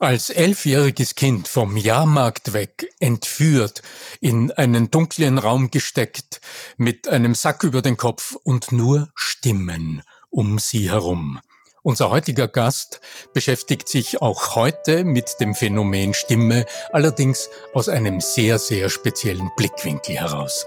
Als 0.00 0.30
elfjähriges 0.30 1.16
Kind 1.16 1.48
vom 1.48 1.76
Jahrmarkt 1.76 2.52
weg, 2.52 2.88
entführt, 3.00 3.82
in 4.20 4.52
einen 4.52 4.92
dunklen 4.92 5.38
Raum 5.38 5.72
gesteckt, 5.72 6.40
mit 6.76 7.08
einem 7.08 7.34
Sack 7.34 7.64
über 7.64 7.82
den 7.82 7.96
Kopf 7.96 8.36
und 8.44 8.70
nur 8.70 9.08
Stimmen 9.16 10.02
um 10.30 10.60
sie 10.60 10.88
herum. 10.88 11.40
Unser 11.82 12.10
heutiger 12.10 12.46
Gast 12.46 13.00
beschäftigt 13.34 13.88
sich 13.88 14.22
auch 14.22 14.54
heute 14.54 15.02
mit 15.02 15.40
dem 15.40 15.56
Phänomen 15.56 16.14
Stimme, 16.14 16.64
allerdings 16.92 17.50
aus 17.74 17.88
einem 17.88 18.20
sehr, 18.20 18.60
sehr 18.60 18.90
speziellen 18.90 19.50
Blickwinkel 19.56 20.14
heraus. 20.14 20.64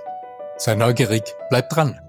Sei 0.57 0.75
neugierig, 0.75 1.23
bleib 1.49 1.69
dran. 1.69 2.01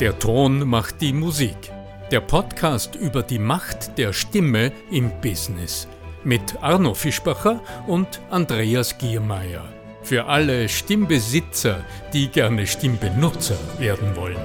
Der 0.00 0.18
Ton 0.18 0.66
macht 0.66 1.00
die 1.00 1.12
Musik. 1.12 1.70
Der 2.10 2.20
Podcast 2.20 2.96
über 2.96 3.22
die 3.22 3.38
Macht 3.38 3.96
der 3.96 4.12
Stimme 4.12 4.72
im 4.90 5.20
Business 5.20 5.86
mit 6.26 6.60
Arno 6.60 6.92
Fischbacher 6.92 7.62
und 7.86 8.20
Andreas 8.30 8.98
Giermeier. 8.98 9.64
Für 10.02 10.26
alle 10.26 10.68
Stimmbesitzer, 10.68 11.84
die 12.12 12.28
gerne 12.28 12.66
Stimmbenutzer 12.66 13.56
werden 13.78 14.16
wollen. 14.16 14.36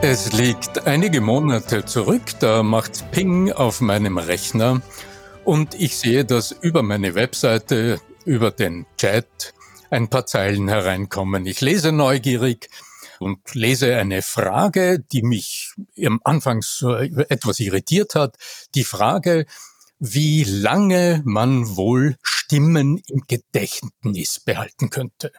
Es 0.00 0.32
liegt 0.32 0.86
einige 0.86 1.20
Monate 1.20 1.84
zurück, 1.84 2.22
da 2.40 2.62
macht 2.62 3.10
Ping 3.10 3.52
auf 3.52 3.80
meinem 3.80 4.18
Rechner 4.18 4.80
und 5.44 5.74
ich 5.74 5.96
sehe, 5.98 6.24
dass 6.24 6.50
über 6.50 6.82
meine 6.82 7.14
Webseite, 7.14 8.00
über 8.24 8.50
den 8.50 8.86
Chat 8.96 9.54
ein 9.90 10.08
paar 10.08 10.24
Zeilen 10.24 10.68
hereinkommen. 10.68 11.44
Ich 11.46 11.60
lese 11.60 11.92
neugierig, 11.92 12.70
und 13.20 13.54
lese 13.54 13.96
eine 13.96 14.22
Frage, 14.22 15.00
die 15.00 15.22
mich 15.22 15.72
am 16.04 16.20
Anfang 16.24 16.62
so 16.62 16.94
etwas 16.94 17.60
irritiert 17.60 18.14
hat. 18.14 18.36
Die 18.74 18.84
Frage, 18.84 19.46
wie 19.98 20.44
lange 20.44 21.22
man 21.24 21.76
wohl 21.76 22.16
Stimmen 22.22 23.00
im 23.08 23.22
Gedächtnis 23.26 24.40
behalten 24.40 24.90
könnte. 24.90 25.32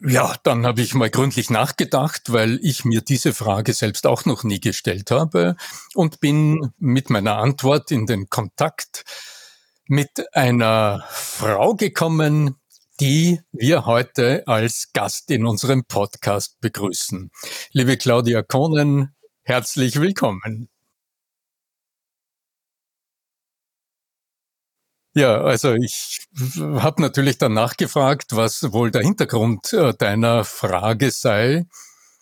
Ja, 0.00 0.34
dann 0.42 0.66
habe 0.66 0.82
ich 0.82 0.94
mal 0.94 1.08
gründlich 1.08 1.48
nachgedacht, 1.48 2.32
weil 2.32 2.58
ich 2.62 2.84
mir 2.84 3.00
diese 3.00 3.32
Frage 3.32 3.72
selbst 3.72 4.06
auch 4.06 4.26
noch 4.26 4.44
nie 4.44 4.60
gestellt 4.60 5.10
habe 5.10 5.56
und 5.94 6.20
bin 6.20 6.72
mit 6.78 7.10
meiner 7.10 7.38
Antwort 7.38 7.90
in 7.90 8.06
den 8.06 8.28
Kontakt 8.28 9.04
mit 9.86 10.34
einer 10.34 11.04
Frau 11.08 11.74
gekommen, 11.74 12.56
die 13.00 13.40
wir 13.52 13.86
heute 13.86 14.46
als 14.46 14.90
Gast 14.92 15.30
in 15.30 15.46
unserem 15.46 15.84
Podcast 15.84 16.60
begrüßen. 16.60 17.30
Liebe 17.72 17.96
Claudia 17.96 18.42
Kohnen, 18.42 19.14
herzlich 19.42 20.00
willkommen. 20.00 20.68
Ja, 25.16 25.40
also 25.42 25.74
ich 25.74 26.26
habe 26.60 27.00
natürlich 27.00 27.38
danach 27.38 27.76
gefragt, 27.76 28.34
was 28.34 28.72
wohl 28.72 28.90
der 28.90 29.02
Hintergrund 29.02 29.72
äh, 29.72 29.94
deiner 29.94 30.44
Frage 30.44 31.12
sei. 31.12 31.66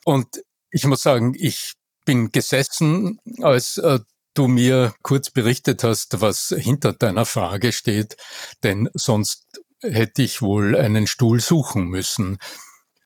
Und 0.05 0.43
ich 0.71 0.85
muss 0.85 1.03
sagen, 1.03 1.35
ich 1.35 1.73
bin 2.05 2.33
gesessen, 2.33 3.19
als 3.41 3.79
äh, 3.79 4.01
du 4.35 4.47
mir 4.47 4.95
kurz 5.03 5.31
berichtet 5.31 5.85
hast, 5.85 6.21
was 6.21 6.55
hinter 6.57 6.93
deiner 6.93 7.25
Frage 7.25 7.73
steht, 7.73 8.17
denn 8.63 8.91
sonst 8.93 9.63
hätte 9.83 10.23
ich 10.23 10.43
wohl 10.43 10.77
einen 10.77 11.07
Stuhl 11.07 11.41
suchen 11.41 11.87
müssen. 11.87 12.39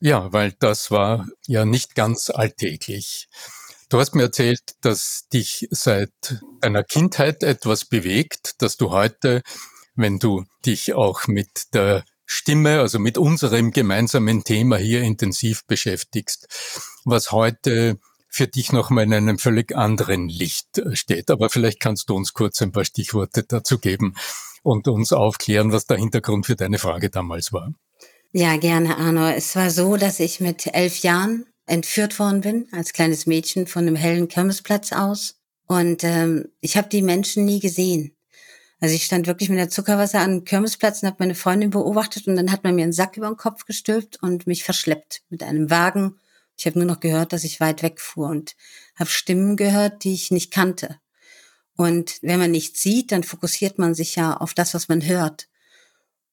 Ja, 0.00 0.32
weil 0.32 0.52
das 0.58 0.90
war 0.90 1.26
ja 1.46 1.64
nicht 1.64 1.94
ganz 1.94 2.30
alltäglich. 2.30 3.28
Du 3.88 3.98
hast 3.98 4.14
mir 4.14 4.24
erzählt, 4.24 4.60
dass 4.80 5.28
dich 5.32 5.68
seit 5.70 6.12
deiner 6.60 6.84
Kindheit 6.84 7.42
etwas 7.42 7.84
bewegt, 7.84 8.54
dass 8.58 8.76
du 8.76 8.90
heute, 8.90 9.42
wenn 9.94 10.18
du 10.18 10.44
dich 10.64 10.94
auch 10.94 11.28
mit 11.28 11.72
der 11.72 12.04
Stimme, 12.26 12.80
also 12.80 12.98
mit 12.98 13.16
unserem 13.16 13.70
gemeinsamen 13.70 14.42
Thema 14.42 14.76
hier 14.76 15.02
intensiv 15.02 15.64
beschäftigst, 15.66 16.48
was 17.04 17.30
heute 17.30 17.98
für 18.28 18.48
dich 18.48 18.72
nochmal 18.72 19.04
in 19.04 19.14
einem 19.14 19.38
völlig 19.38 19.74
anderen 19.74 20.28
Licht 20.28 20.82
steht. 20.92 21.30
Aber 21.30 21.48
vielleicht 21.48 21.80
kannst 21.80 22.10
du 22.10 22.16
uns 22.16 22.34
kurz 22.34 22.60
ein 22.60 22.72
paar 22.72 22.84
Stichworte 22.84 23.44
dazu 23.44 23.78
geben, 23.78 24.14
und 24.66 24.88
uns 24.88 25.12
aufklären, 25.12 25.70
was 25.70 25.86
der 25.86 25.96
Hintergrund 25.96 26.44
für 26.44 26.56
deine 26.56 26.78
Frage 26.78 27.08
damals 27.08 27.52
war. 27.52 27.72
Ja, 28.32 28.56
gerne, 28.56 28.98
Arno. 28.98 29.28
Es 29.28 29.54
war 29.54 29.70
so, 29.70 29.96
dass 29.96 30.18
ich 30.18 30.40
mit 30.40 30.66
elf 30.74 30.98
Jahren 30.98 31.46
entführt 31.66 32.18
worden 32.18 32.40
bin, 32.40 32.68
als 32.72 32.92
kleines 32.92 33.26
Mädchen 33.26 33.68
von 33.68 33.86
einem 33.86 33.94
hellen 33.94 34.26
Kirmesplatz 34.26 34.92
aus. 34.92 35.36
Und 35.68 36.02
ähm, 36.02 36.48
ich 36.60 36.76
habe 36.76 36.88
die 36.88 37.02
Menschen 37.02 37.44
nie 37.44 37.60
gesehen. 37.60 38.16
Also 38.80 38.96
ich 38.96 39.04
stand 39.04 39.28
wirklich 39.28 39.48
mit 39.50 39.58
der 39.58 39.70
Zuckerwasser 39.70 40.18
an 40.18 40.44
Kirmesplatz 40.44 41.00
und 41.00 41.08
habe 41.10 41.18
meine 41.20 41.36
Freundin 41.36 41.70
beobachtet 41.70 42.26
und 42.26 42.34
dann 42.34 42.50
hat 42.50 42.64
man 42.64 42.74
mir 42.74 42.82
einen 42.82 42.92
Sack 42.92 43.16
über 43.16 43.28
den 43.28 43.36
Kopf 43.36 43.66
gestülpt 43.66 44.20
und 44.20 44.48
mich 44.48 44.64
verschleppt 44.64 45.22
mit 45.30 45.44
einem 45.44 45.70
Wagen. 45.70 46.18
Ich 46.58 46.66
habe 46.66 46.78
nur 46.78 46.88
noch 46.88 46.98
gehört, 46.98 47.32
dass 47.32 47.44
ich 47.44 47.60
weit 47.60 47.84
weg 47.84 48.00
fuhr 48.00 48.28
und 48.28 48.56
habe 48.96 49.10
Stimmen 49.10 49.56
gehört, 49.56 50.02
die 50.02 50.12
ich 50.12 50.32
nicht 50.32 50.52
kannte. 50.52 50.98
Und 51.76 52.18
wenn 52.22 52.38
man 52.38 52.50
nichts 52.50 52.82
sieht, 52.82 53.12
dann 53.12 53.22
fokussiert 53.22 53.78
man 53.78 53.94
sich 53.94 54.16
ja 54.16 54.36
auf 54.36 54.54
das, 54.54 54.74
was 54.74 54.88
man 54.88 55.06
hört. 55.06 55.48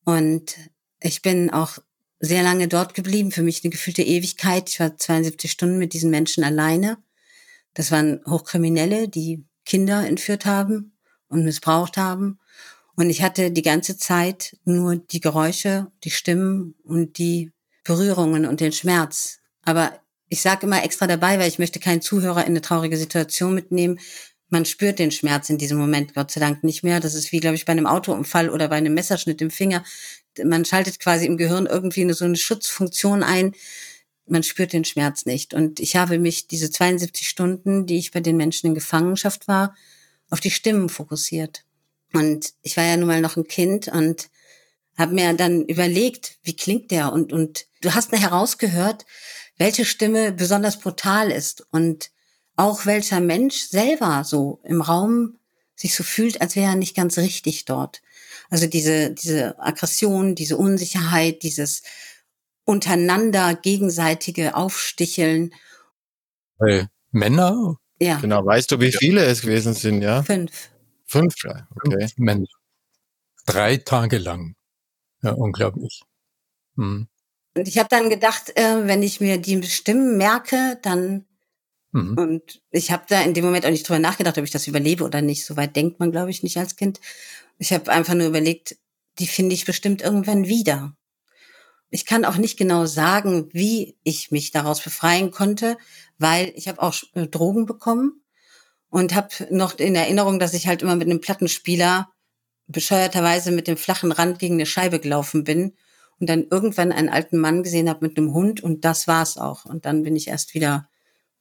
Und 0.06 0.56
ich 1.02 1.22
bin 1.22 1.50
auch 1.50 1.80
sehr 2.20 2.44
lange 2.44 2.70
dort 2.70 2.94
geblieben, 2.94 3.32
für 3.32 3.42
mich 3.42 3.64
eine 3.64 3.72
gefühlte 3.72 4.04
Ewigkeit. 4.04 4.70
Ich 4.70 4.80
war 4.80 4.96
72 4.96 5.52
Stunden 5.52 5.78
mit 5.78 5.92
diesen 5.94 6.10
Menschen 6.10 6.44
alleine. 6.44 6.98
Das 7.74 7.92
waren 7.92 8.22
Hochkriminelle, 8.26 9.10
die 9.10 9.44
Kinder 9.66 10.08
entführt 10.08 10.46
haben 10.46 10.94
und 11.28 11.44
missbraucht 11.44 11.98
haben. 11.98 12.40
Und 12.96 13.10
ich 13.10 13.22
hatte 13.24 13.52
die 13.52 13.62
ganze 13.62 13.98
Zeit 13.98 14.58
nur 14.64 14.96
die 14.96 15.20
Geräusche, 15.20 15.92
die 16.04 16.12
Stimmen 16.12 16.76
und 16.84 17.18
die 17.18 17.52
Berührungen 17.84 18.46
und 18.46 18.62
den 18.62 18.72
Schmerz. 18.72 19.40
Aber 19.64 20.00
ich 20.30 20.42
sage 20.42 20.66
immer 20.66 20.84
extra 20.84 21.08
dabei, 21.08 21.40
weil 21.40 21.50
ich 21.50 21.60
möchte 21.60 21.80
keinen 21.80 22.02
Zuhörer 22.02 22.42
in 22.42 22.52
eine 22.52 22.62
traurige 22.62 22.98
Situation 22.98 23.54
mitnehmen, 23.54 24.00
man 24.54 24.66
spürt 24.66 25.00
den 25.00 25.10
Schmerz 25.10 25.50
in 25.50 25.58
diesem 25.58 25.80
Moment 25.80 26.14
Gott 26.14 26.30
sei 26.30 26.40
Dank 26.40 26.64
nicht 26.64 26.84
mehr. 26.84 27.00
Das 27.00 27.16
ist 27.16 27.32
wie, 27.32 27.40
glaube 27.40 27.56
ich, 27.56 27.66
bei 27.66 27.72
einem 27.72 27.88
Autounfall 27.88 28.52
oder 28.52 28.68
bei 28.68 28.76
einem 28.76 28.94
Messerschnitt 28.94 29.42
im 29.42 29.50
Finger. 29.50 29.84
Man 30.44 30.64
schaltet 30.64 31.00
quasi 31.00 31.26
im 31.26 31.38
Gehirn 31.38 31.66
irgendwie 31.66 32.02
eine, 32.02 32.14
so 32.14 32.24
eine 32.24 32.36
Schutzfunktion 32.36 33.24
ein. 33.24 33.54
Man 34.28 34.44
spürt 34.44 34.72
den 34.72 34.86
Schmerz 34.86 35.26
nicht. 35.26 35.56
Und 35.56 35.80
ich 35.80 35.96
habe 35.96 36.20
mich 36.20 36.48
diese 36.48 36.70
72 36.70 37.28
Stunden, 37.28 37.88
die 37.88 37.98
ich 37.98 38.12
bei 38.12 38.20
den 38.20 38.38
Menschen 38.38 38.68
in 38.68 38.76
Gefangenschaft 38.76 39.48
war, 39.48 39.76
auf 40.30 40.40
die 40.40 40.52
Stimmen 40.52 40.88
fokussiert. 40.88 41.66
Und 42.14 42.54
ich 42.62 42.78
war 42.78 42.84
ja 42.84 42.96
nun 42.96 43.08
mal 43.08 43.22
noch 43.22 43.38
ein 43.38 43.48
Kind 43.48 43.88
und 43.88 44.30
habe 44.96 45.16
mir 45.16 45.34
dann 45.34 45.66
überlegt, 45.66 46.38
wie 46.44 46.56
klingt 46.56 46.92
der? 46.92 47.12
Und, 47.12 47.34
und 47.34 47.66
du 47.82 47.96
hast 47.96 48.12
nachher 48.12 48.30
rausgehört, 48.30 49.08
welche 49.58 49.84
Stimme 49.84 50.32
besonders 50.32 50.80
brutal 50.80 51.32
ist. 51.32 51.66
Und 51.72 52.12
auch 52.56 52.86
welcher 52.86 53.20
Mensch 53.20 53.64
selber 53.64 54.24
so 54.24 54.60
im 54.64 54.82
Raum 54.82 55.38
sich 55.76 55.96
so 55.96 56.04
fühlt, 56.04 56.42
als 56.42 56.56
wäre 56.56 56.72
er 56.72 56.76
nicht 56.76 56.96
ganz 56.96 57.18
richtig 57.18 57.66
dort. 57.66 58.02
Also 58.50 58.68
diese, 58.68 59.12
diese 59.12 59.60
Aggression, 59.60 60.36
diese 60.36 60.58
Unsicherheit, 60.58 61.44
dieses 61.44 61.82
untereinander 62.66 63.56
gegenseitige 63.56 64.56
Aufsticheln. 64.56 65.54
Hey, 66.60 66.88
Männer? 67.12 67.78
Ja. 68.00 68.18
Genau, 68.18 68.46
weißt 68.46 68.72
du, 68.72 68.80
wie 68.80 68.92
viele 68.92 69.26
es 69.26 69.42
gewesen 69.42 69.74
sind, 69.74 70.02
ja? 70.02 70.24
Fünf. 70.24 70.70
Fünf, 71.06 71.36
ja, 71.44 71.68
okay. 71.76 72.00
Fünf 72.00 72.18
Männer. 72.18 72.48
Drei 73.46 73.78
Tage 73.78 74.18
lang. 74.18 74.56
Ja, 75.22 75.32
unglaublich. 75.32 76.04
Hm. 76.76 77.08
Und 77.56 77.68
ich 77.68 77.78
habe 77.78 77.90
dann 77.90 78.10
gedacht, 78.10 78.56
äh, 78.56 78.88
wenn 78.88 79.04
ich 79.04 79.22
mir 79.22 79.38
die 79.38 79.62
Stimmen 79.64 80.18
merke, 80.18 80.80
dann 80.82 81.26
Mhm. 81.94 82.18
Und 82.18 82.62
ich 82.72 82.92
habe 82.92 83.04
da 83.08 83.22
in 83.22 83.34
dem 83.34 83.46
Moment 83.46 83.66
auch 83.66 83.70
nicht 83.70 83.88
drüber 83.88 84.00
nachgedacht, 84.00 84.38
ob 84.38 84.44
ich 84.44 84.52
das 84.52 84.68
überlebe 84.68 85.04
oder 85.04 85.22
nicht. 85.22 85.46
Soweit 85.46 85.76
denkt 85.76 86.00
man, 86.00 86.12
glaube 86.12 86.32
ich, 86.32 86.44
nicht 86.44 86.58
als 86.58 86.76
Kind. 86.76 87.00
Ich 87.60 87.72
habe 87.72 87.92
einfach 87.92 88.16
nur 88.16 88.28
überlegt, 88.28 88.76
die 89.20 89.28
finde 89.28 89.54
ich 89.54 89.66
bestimmt 89.66 90.02
irgendwann 90.02 90.48
wieder. 90.48 90.96
Ich 91.92 92.08
kann 92.08 92.26
auch 92.26 92.38
nicht 92.38 92.58
genau 92.58 92.88
sagen, 92.88 93.50
wie 93.54 93.96
ich 94.04 94.32
mich 94.32 94.50
daraus 94.50 94.82
befreien 94.82 95.30
konnte, 95.30 95.78
weil 96.18 96.52
ich 96.56 96.68
habe 96.68 96.82
auch 96.82 96.96
äh, 97.14 97.28
Drogen 97.28 97.68
bekommen 97.68 98.24
und 98.90 99.14
habe 99.14 99.30
noch 99.52 99.78
in 99.78 99.94
Erinnerung, 99.94 100.40
dass 100.40 100.56
ich 100.56 100.66
halt 100.66 100.82
immer 100.82 100.96
mit 100.96 101.08
einem 101.08 101.22
Plattenspieler 101.22 102.10
bescheuerterweise 102.66 103.52
mit 103.52 103.68
dem 103.68 103.78
flachen 103.78 104.12
Rand 104.12 104.40
gegen 104.40 104.56
eine 104.56 104.66
Scheibe 104.66 105.00
gelaufen 105.00 105.44
bin 105.44 105.74
und 106.20 106.28
dann 106.28 106.48
irgendwann 106.50 106.92
einen 106.92 107.10
alten 107.10 107.38
Mann 107.38 107.62
gesehen 107.62 107.90
habe 107.90 108.08
mit 108.08 108.18
einem 108.18 108.34
Hund 108.34 108.62
und 108.62 108.84
das 108.86 109.08
war's 109.08 109.38
auch. 109.38 109.66
Und 109.66 109.86
dann 109.86 110.02
bin 110.02 110.16
ich 110.16 110.28
erst 110.28 110.56
wieder 110.56 110.90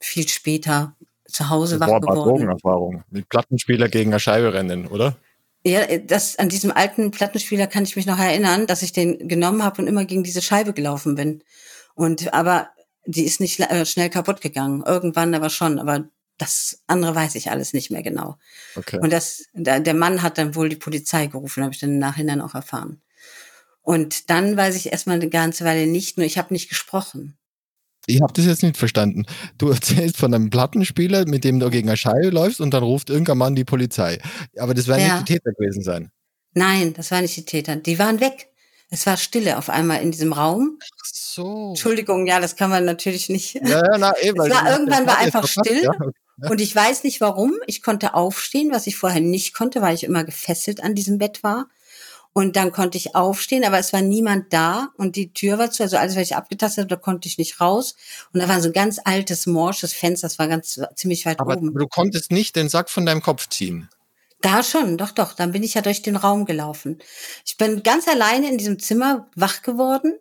viel 0.02 0.28
später 0.28 0.94
zu 1.26 1.48
Hause 1.48 1.80
wach 1.80 1.86
geworden. 1.86 2.14
Drogenerfahrung. 2.14 3.04
Mit 3.10 3.28
Plattenspieler 3.28 3.88
gegen 3.88 4.10
eine 4.10 4.20
Scheibe 4.20 4.52
rennen, 4.52 4.86
oder? 4.86 5.16
Ja, 5.64 5.86
das, 5.98 6.38
an 6.38 6.48
diesem 6.48 6.72
alten 6.72 7.10
Plattenspieler 7.10 7.66
kann 7.68 7.84
ich 7.84 7.96
mich 7.96 8.06
noch 8.06 8.18
erinnern, 8.18 8.66
dass 8.66 8.82
ich 8.82 8.92
den 8.92 9.28
genommen 9.28 9.62
habe 9.62 9.80
und 9.80 9.88
immer 9.88 10.04
gegen 10.04 10.24
diese 10.24 10.42
Scheibe 10.42 10.72
gelaufen 10.72 11.14
bin. 11.14 11.42
Und 11.94 12.34
aber 12.34 12.70
die 13.06 13.24
ist 13.24 13.40
nicht 13.40 13.60
äh, 13.60 13.86
schnell 13.86 14.10
kaputt 14.10 14.40
gegangen. 14.40 14.82
Irgendwann 14.84 15.34
aber 15.34 15.50
schon. 15.50 15.78
Aber 15.78 16.04
Das 16.38 16.82
andere 16.86 17.14
weiß 17.14 17.36
ich 17.36 17.50
alles 17.50 17.72
nicht 17.72 17.90
mehr 17.90 18.02
genau. 18.02 18.36
Okay. 18.74 18.98
Und 19.00 19.12
das, 19.12 19.44
der 19.54 19.94
Mann 19.94 20.22
hat 20.22 20.38
dann 20.38 20.54
wohl 20.54 20.68
die 20.68 20.76
Polizei 20.76 21.28
gerufen, 21.28 21.62
habe 21.62 21.72
ich 21.72 21.80
dann 21.80 21.90
im 21.90 21.98
Nachhinein 21.98 22.40
auch 22.40 22.54
erfahren. 22.54 23.00
Und 23.82 24.30
dann 24.30 24.56
weiß 24.56 24.76
ich 24.76 24.92
erstmal 24.92 25.16
eine 25.16 25.28
ganze 25.28 25.64
Weile 25.64 25.86
nicht, 25.86 26.16
nur 26.16 26.26
ich 26.26 26.38
habe 26.38 26.52
nicht 26.52 26.68
gesprochen. 26.68 27.36
Ich 28.06 28.20
habe 28.20 28.32
das 28.32 28.46
jetzt 28.46 28.62
nicht 28.62 28.76
verstanden. 28.76 29.26
Du 29.58 29.68
erzählst 29.70 30.16
von 30.16 30.34
einem 30.34 30.50
Plattenspieler, 30.50 31.26
mit 31.26 31.44
dem 31.44 31.60
du 31.60 31.70
gegen 31.70 31.88
eine 31.88 31.96
Scheibe 31.96 32.30
läufst 32.30 32.60
und 32.60 32.72
dann 32.74 32.82
ruft 32.82 33.10
irgendein 33.10 33.38
Mann 33.38 33.54
die 33.54 33.64
Polizei. 33.64 34.18
Aber 34.58 34.74
das 34.74 34.88
werden 34.88 35.06
Ja. 35.06 35.14
nicht 35.16 35.28
die 35.28 35.34
Täter 35.34 35.52
gewesen 35.52 35.82
sein. 35.82 36.10
Nein, 36.54 36.94
das 36.94 37.10
waren 37.10 37.22
nicht 37.22 37.36
die 37.36 37.44
Täter. 37.44 37.76
Die 37.76 37.98
waren 37.98 38.20
weg. 38.20 38.48
Es 38.90 39.06
war 39.06 39.16
Stille 39.16 39.56
auf 39.56 39.70
einmal 39.70 40.02
in 40.02 40.10
diesem 40.10 40.32
Raum. 40.34 40.78
Ach 40.82 41.04
so. 41.10 41.68
Entschuldigung, 41.70 42.26
ja, 42.26 42.40
das 42.40 42.56
kann 42.56 42.68
man 42.70 42.84
natürlich 42.84 43.28
nicht. 43.30 43.54
Ja, 43.54 43.68
ja, 43.82 43.96
na, 43.98 44.12
eh, 44.20 44.32
weil 44.36 44.50
war- 44.50 44.70
irgendwann 44.70 45.06
war 45.06 45.18
einfach 45.18 45.46
still. 45.48 45.82
Ja. 45.82 45.92
Und 46.50 46.60
ich 46.60 46.74
weiß 46.74 47.04
nicht 47.04 47.20
warum. 47.20 47.54
Ich 47.66 47.82
konnte 47.82 48.12
aufstehen, 48.14 48.70
was 48.72 48.86
ich 48.86 48.96
vorher 48.96 49.20
nicht 49.20 49.54
konnte, 49.54 49.80
weil 49.80 49.94
ich 49.94 50.04
immer 50.04 50.24
gefesselt 50.24 50.82
an 50.82 50.94
diesem 50.94 51.16
Bett 51.18 51.42
war. 51.42 51.68
Und 52.34 52.56
dann 52.56 52.72
konnte 52.72 52.96
ich 52.96 53.14
aufstehen, 53.14 53.64
aber 53.64 53.78
es 53.78 53.92
war 53.92 54.00
niemand 54.00 54.52
da 54.52 54.88
und 54.96 55.16
die 55.16 55.34
Tür 55.34 55.58
war 55.58 55.70
zu, 55.70 55.82
also 55.82 55.98
alles, 55.98 56.16
was 56.16 56.22
ich 56.22 56.36
abgetastet 56.36 56.84
habe, 56.84 56.88
da 56.88 56.96
konnte 56.96 57.28
ich 57.28 57.36
nicht 57.36 57.60
raus. 57.60 57.94
Und 58.32 58.40
da 58.40 58.48
war 58.48 58.60
so 58.62 58.68
ein 58.70 58.72
ganz 58.72 58.98
altes, 59.04 59.46
morsches 59.46 59.92
Fenster, 59.92 60.28
das 60.28 60.38
war 60.38 60.48
ganz 60.48 60.80
ziemlich 60.94 61.26
weit 61.26 61.40
Aber 61.40 61.56
oben. 61.56 61.74
du 61.74 61.86
konntest 61.88 62.32
nicht 62.32 62.56
den 62.56 62.70
Sack 62.70 62.88
von 62.88 63.04
deinem 63.04 63.20
Kopf 63.20 63.48
ziehen. 63.48 63.90
Da 64.40 64.62
schon, 64.62 64.96
doch, 64.98 65.12
doch. 65.12 65.34
Dann 65.34 65.52
bin 65.52 65.62
ich 65.62 65.74
ja 65.74 65.82
durch 65.82 66.02
den 66.02 66.16
Raum 66.16 66.46
gelaufen. 66.46 66.98
Ich 67.46 67.56
bin 67.58 67.82
ganz 67.82 68.08
alleine 68.08 68.50
in 68.50 68.58
diesem 68.58 68.78
Zimmer 68.78 69.28
wach 69.36 69.62
geworden 69.62 70.18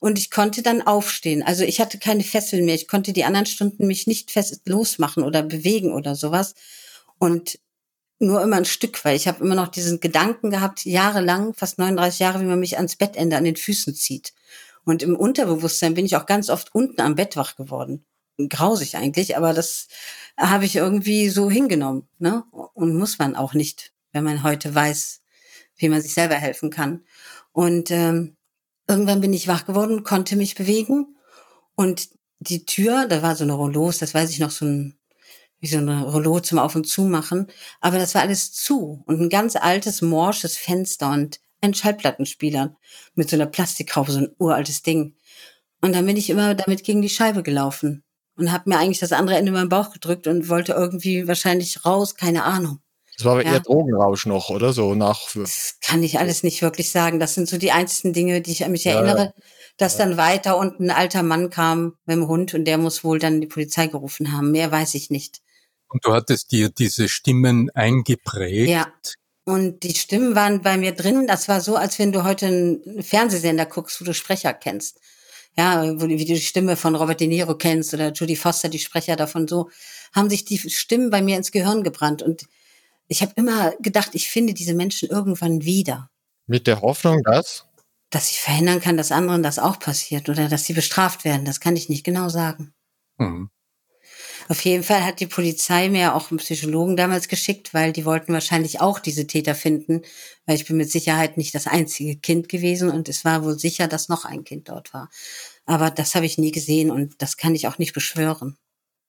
und 0.00 0.18
ich 0.18 0.30
konnte 0.30 0.62
dann 0.62 0.82
aufstehen. 0.82 1.42
Also 1.42 1.62
ich 1.62 1.80
hatte 1.80 1.98
keine 1.98 2.24
Fesseln 2.24 2.64
mehr. 2.64 2.74
Ich 2.74 2.88
konnte 2.88 3.12
die 3.12 3.24
anderen 3.24 3.46
Stunden 3.46 3.86
mich 3.86 4.06
nicht 4.06 4.32
fest 4.32 4.62
losmachen 4.66 5.22
oder 5.22 5.42
bewegen 5.42 5.92
oder 5.92 6.16
sowas. 6.16 6.54
Und 7.18 7.58
nur 8.26 8.42
immer 8.42 8.56
ein 8.56 8.64
Stück, 8.64 9.04
weil 9.04 9.16
ich 9.16 9.28
habe 9.28 9.44
immer 9.44 9.54
noch 9.54 9.68
diesen 9.68 10.00
Gedanken 10.00 10.50
gehabt, 10.50 10.84
jahrelang, 10.84 11.54
fast 11.54 11.78
39 11.78 12.20
Jahre, 12.20 12.40
wie 12.40 12.46
man 12.46 12.60
mich 12.60 12.76
ans 12.76 12.96
Bettende 12.96 13.36
an 13.36 13.44
den 13.44 13.56
Füßen 13.56 13.94
zieht. 13.94 14.32
Und 14.84 15.02
im 15.02 15.16
Unterbewusstsein 15.16 15.94
bin 15.94 16.06
ich 16.06 16.16
auch 16.16 16.26
ganz 16.26 16.50
oft 16.50 16.74
unten 16.74 17.00
am 17.00 17.14
Bett 17.14 17.36
wach 17.36 17.56
geworden. 17.56 18.04
Grausig 18.48 18.96
eigentlich, 18.96 19.36
aber 19.36 19.54
das 19.54 19.88
habe 20.36 20.64
ich 20.64 20.76
irgendwie 20.76 21.28
so 21.28 21.50
hingenommen. 21.50 22.08
Ne? 22.18 22.44
Und 22.50 22.96
muss 22.96 23.18
man 23.18 23.36
auch 23.36 23.54
nicht, 23.54 23.92
wenn 24.12 24.24
man 24.24 24.42
heute 24.42 24.74
weiß, 24.74 25.22
wie 25.76 25.88
man 25.88 26.02
sich 26.02 26.14
selber 26.14 26.34
helfen 26.34 26.70
kann. 26.70 27.04
Und 27.52 27.90
ähm, 27.90 28.36
irgendwann 28.88 29.20
bin 29.20 29.32
ich 29.32 29.48
wach 29.48 29.64
geworden, 29.66 30.04
konnte 30.04 30.36
mich 30.36 30.54
bewegen. 30.54 31.16
Und 31.76 32.08
die 32.40 32.66
Tür, 32.66 33.06
da 33.06 33.22
war 33.22 33.36
so 33.36 33.44
eine 33.44 33.54
Rollos, 33.54 33.98
das 33.98 34.14
weiß 34.14 34.30
ich 34.30 34.40
noch, 34.40 34.50
so 34.50 34.64
ein, 34.66 34.98
wie 35.64 35.68
so 35.68 35.78
eine 35.78 36.04
Rollo 36.04 36.40
zum 36.40 36.58
Auf- 36.58 36.76
und 36.76 36.86
Zumachen. 36.86 37.46
Aber 37.80 37.98
das 37.98 38.14
war 38.14 38.20
alles 38.20 38.52
zu. 38.52 39.02
Und 39.06 39.18
ein 39.18 39.30
ganz 39.30 39.56
altes, 39.56 40.02
morsches 40.02 40.58
Fenster 40.58 41.10
und 41.10 41.40
ein 41.62 41.72
Schallplattenspieler 41.72 42.76
mit 43.14 43.30
so 43.30 43.36
einer 43.36 43.46
Plastikhaube, 43.46 44.12
so 44.12 44.18
ein 44.18 44.28
uraltes 44.38 44.82
Ding. 44.82 45.16
Und 45.80 45.94
dann 45.94 46.04
bin 46.04 46.18
ich 46.18 46.28
immer 46.28 46.54
damit 46.54 46.84
gegen 46.84 47.00
die 47.00 47.08
Scheibe 47.08 47.42
gelaufen 47.42 48.04
und 48.36 48.52
habe 48.52 48.68
mir 48.68 48.78
eigentlich 48.78 48.98
das 48.98 49.12
andere 49.12 49.38
Ende 49.38 49.48
in 49.48 49.54
meinen 49.54 49.68
Bauch 49.70 49.90
gedrückt 49.90 50.26
und 50.26 50.50
wollte 50.50 50.72
irgendwie 50.72 51.26
wahrscheinlich 51.26 51.86
raus, 51.86 52.14
keine 52.14 52.44
Ahnung. 52.44 52.80
Das 53.16 53.24
war 53.24 53.32
aber 53.32 53.44
Ja. 53.44 53.52
eher 53.52 53.60
Drogenrausch 53.60 54.26
noch, 54.26 54.50
oder 54.50 54.72
so 54.74 54.94
nach. 54.94 55.32
Das 55.34 55.78
kann 55.80 56.02
ich 56.02 56.18
alles 56.18 56.42
nicht 56.42 56.60
wirklich 56.60 56.90
sagen. 56.90 57.20
Das 57.20 57.34
sind 57.34 57.48
so 57.48 57.56
die 57.56 57.72
einzigen 57.72 58.12
Dinge, 58.12 58.42
die 58.42 58.50
ich 58.52 58.64
an 58.64 58.72
mich 58.72 58.84
Ja, 58.84 58.92
erinnere, 58.96 59.32
dass 59.78 59.96
dann 59.96 60.16
weiter 60.18 60.58
unten 60.58 60.90
ein 60.90 60.96
alter 60.96 61.22
Mann 61.22 61.48
kam 61.48 61.94
mit 62.04 62.16
dem 62.16 62.28
Hund 62.28 62.52
und 62.52 62.64
der 62.66 62.76
muss 62.76 63.04
wohl 63.04 63.18
dann 63.18 63.40
die 63.40 63.46
Polizei 63.46 63.86
gerufen 63.86 64.32
haben. 64.32 64.50
Mehr 64.50 64.70
weiß 64.70 64.94
ich 64.94 65.10
nicht. 65.10 65.40
Und 65.94 66.04
du 66.04 66.12
hattest 66.12 66.50
dir 66.50 66.70
diese 66.70 67.08
Stimmen 67.08 67.70
eingeprägt. 67.70 68.68
Ja. 68.68 68.92
Und 69.44 69.84
die 69.84 69.94
Stimmen 69.94 70.34
waren 70.34 70.60
bei 70.62 70.76
mir 70.76 70.90
drin. 70.92 71.28
Das 71.28 71.46
war 71.48 71.60
so, 71.60 71.76
als 71.76 72.00
wenn 72.00 72.10
du 72.10 72.24
heute 72.24 72.46
einen 72.46 73.02
Fernsehsender 73.02 73.64
guckst, 73.64 74.00
wo 74.00 74.04
du 74.04 74.12
Sprecher 74.12 74.52
kennst. 74.52 74.98
Ja, 75.56 75.84
wo, 76.00 76.06
du- 76.08 76.18
wie 76.18 76.24
du 76.24 76.34
die 76.34 76.40
Stimme 76.40 76.76
von 76.76 76.96
Robert 76.96 77.20
De 77.20 77.28
Niro 77.28 77.54
kennst 77.56 77.94
oder 77.94 78.10
Judy 78.12 78.34
Foster, 78.34 78.68
die 78.68 78.80
Sprecher 78.80 79.14
davon. 79.14 79.46
So 79.46 79.70
haben 80.12 80.28
sich 80.28 80.44
die 80.44 80.58
Stimmen 80.58 81.10
bei 81.10 81.22
mir 81.22 81.36
ins 81.36 81.52
Gehirn 81.52 81.84
gebrannt. 81.84 82.22
Und 82.22 82.46
ich 83.06 83.22
habe 83.22 83.32
immer 83.36 83.72
gedacht, 83.80 84.10
ich 84.14 84.28
finde 84.28 84.52
diese 84.52 84.74
Menschen 84.74 85.08
irgendwann 85.10 85.62
wieder. 85.62 86.10
Mit 86.48 86.66
der 86.66 86.80
Hoffnung, 86.80 87.22
dass. 87.22 87.66
Dass 88.10 88.32
ich 88.32 88.40
verhindern 88.40 88.80
kann, 88.80 88.96
dass 88.96 89.12
anderen 89.12 89.44
das 89.44 89.60
auch 89.60 89.78
passiert 89.78 90.28
oder 90.28 90.48
dass 90.48 90.64
sie 90.64 90.72
bestraft 90.72 91.24
werden. 91.24 91.44
Das 91.44 91.60
kann 91.60 91.76
ich 91.76 91.88
nicht 91.88 92.02
genau 92.02 92.28
sagen. 92.30 92.72
Mhm. 93.18 93.50
Auf 94.48 94.62
jeden 94.64 94.82
Fall 94.82 95.04
hat 95.04 95.20
die 95.20 95.26
Polizei 95.26 95.88
mir 95.88 96.14
auch 96.14 96.30
einen 96.30 96.38
Psychologen 96.38 96.96
damals 96.96 97.28
geschickt, 97.28 97.72
weil 97.72 97.92
die 97.92 98.04
wollten 98.04 98.32
wahrscheinlich 98.32 98.80
auch 98.80 98.98
diese 98.98 99.26
Täter 99.26 99.54
finden, 99.54 100.02
weil 100.44 100.56
ich 100.56 100.66
bin 100.66 100.76
mit 100.76 100.90
Sicherheit 100.90 101.38
nicht 101.38 101.54
das 101.54 101.66
einzige 101.66 102.16
Kind 102.16 102.48
gewesen 102.48 102.90
und 102.90 103.08
es 103.08 103.24
war 103.24 103.42
wohl 103.44 103.58
sicher, 103.58 103.88
dass 103.88 104.08
noch 104.08 104.24
ein 104.26 104.44
Kind 104.44 104.68
dort 104.68 104.92
war. 104.92 105.08
Aber 105.64 105.90
das 105.90 106.14
habe 106.14 106.26
ich 106.26 106.36
nie 106.36 106.52
gesehen 106.52 106.90
und 106.90 107.14
das 107.22 107.38
kann 107.38 107.54
ich 107.54 107.66
auch 107.66 107.78
nicht 107.78 107.94
beschwören. 107.94 108.58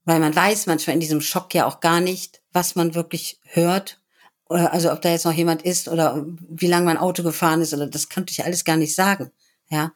Weil 0.05 0.19
man 0.19 0.35
weiß 0.35 0.67
manchmal 0.67 0.93
in 0.93 0.99
diesem 1.01 1.21
Schock 1.21 1.53
ja 1.53 1.65
auch 1.65 1.81
gar 1.81 1.99
nicht, 1.99 2.41
was 2.53 2.75
man 2.75 2.95
wirklich 2.95 3.39
hört. 3.43 3.99
Oder 4.47 4.71
also 4.71 4.91
ob 4.91 5.01
da 5.01 5.09
jetzt 5.09 5.25
noch 5.25 5.33
jemand 5.33 5.63
ist 5.63 5.88
oder 5.89 6.23
wie 6.47 6.67
lange 6.67 6.85
mein 6.85 6.97
Auto 6.97 7.23
gefahren 7.23 7.61
ist 7.61 7.73
oder 7.73 7.88
das 7.88 8.09
konnte 8.09 8.31
ich 8.31 8.45
alles 8.45 8.63
gar 8.63 8.77
nicht 8.77 8.95
sagen. 8.95 9.31
Ja, 9.69 9.93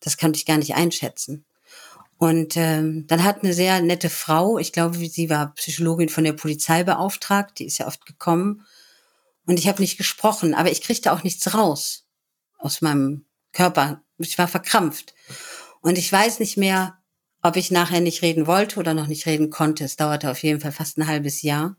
das 0.00 0.16
konnte 0.16 0.38
ich 0.38 0.46
gar 0.46 0.56
nicht 0.56 0.74
einschätzen. 0.74 1.44
Und 2.22 2.56
ähm, 2.56 3.04
dann 3.08 3.24
hat 3.24 3.42
eine 3.42 3.52
sehr 3.52 3.82
nette 3.82 4.08
Frau, 4.08 4.56
ich 4.56 4.72
glaube, 4.72 4.96
sie 4.96 5.28
war 5.28 5.54
Psychologin 5.54 6.08
von 6.08 6.22
der 6.22 6.34
Polizei 6.34 6.84
beauftragt, 6.84 7.58
die 7.58 7.64
ist 7.64 7.78
ja 7.78 7.88
oft 7.88 8.06
gekommen. 8.06 8.64
Und 9.44 9.58
ich 9.58 9.66
habe 9.66 9.82
nicht 9.82 9.96
gesprochen, 9.96 10.54
aber 10.54 10.70
ich 10.70 10.82
kriegte 10.82 11.10
auch 11.10 11.24
nichts 11.24 11.52
raus 11.52 12.06
aus 12.58 12.80
meinem 12.80 13.24
Körper. 13.52 14.04
Ich 14.18 14.38
war 14.38 14.46
verkrampft. 14.46 15.14
Und 15.80 15.98
ich 15.98 16.12
weiß 16.12 16.38
nicht 16.38 16.56
mehr, 16.56 16.96
ob 17.42 17.56
ich 17.56 17.72
nachher 17.72 18.00
nicht 18.00 18.22
reden 18.22 18.46
wollte 18.46 18.78
oder 18.78 18.94
noch 18.94 19.08
nicht 19.08 19.26
reden 19.26 19.50
konnte. 19.50 19.82
Es 19.82 19.96
dauerte 19.96 20.30
auf 20.30 20.44
jeden 20.44 20.60
Fall 20.60 20.70
fast 20.70 20.98
ein 20.98 21.08
halbes 21.08 21.42
Jahr. 21.42 21.76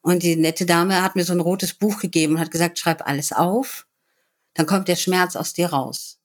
Und 0.00 0.22
die 0.22 0.36
nette 0.36 0.64
Dame 0.64 1.02
hat 1.02 1.14
mir 1.14 1.24
so 1.24 1.34
ein 1.34 1.40
rotes 1.40 1.74
Buch 1.74 2.00
gegeben 2.00 2.36
und 2.36 2.40
hat 2.40 2.50
gesagt, 2.50 2.78
schreib 2.78 3.06
alles 3.06 3.34
auf, 3.34 3.86
dann 4.54 4.64
kommt 4.64 4.88
der 4.88 4.96
Schmerz 4.96 5.36
aus 5.36 5.52
dir 5.52 5.66
raus. 5.66 6.17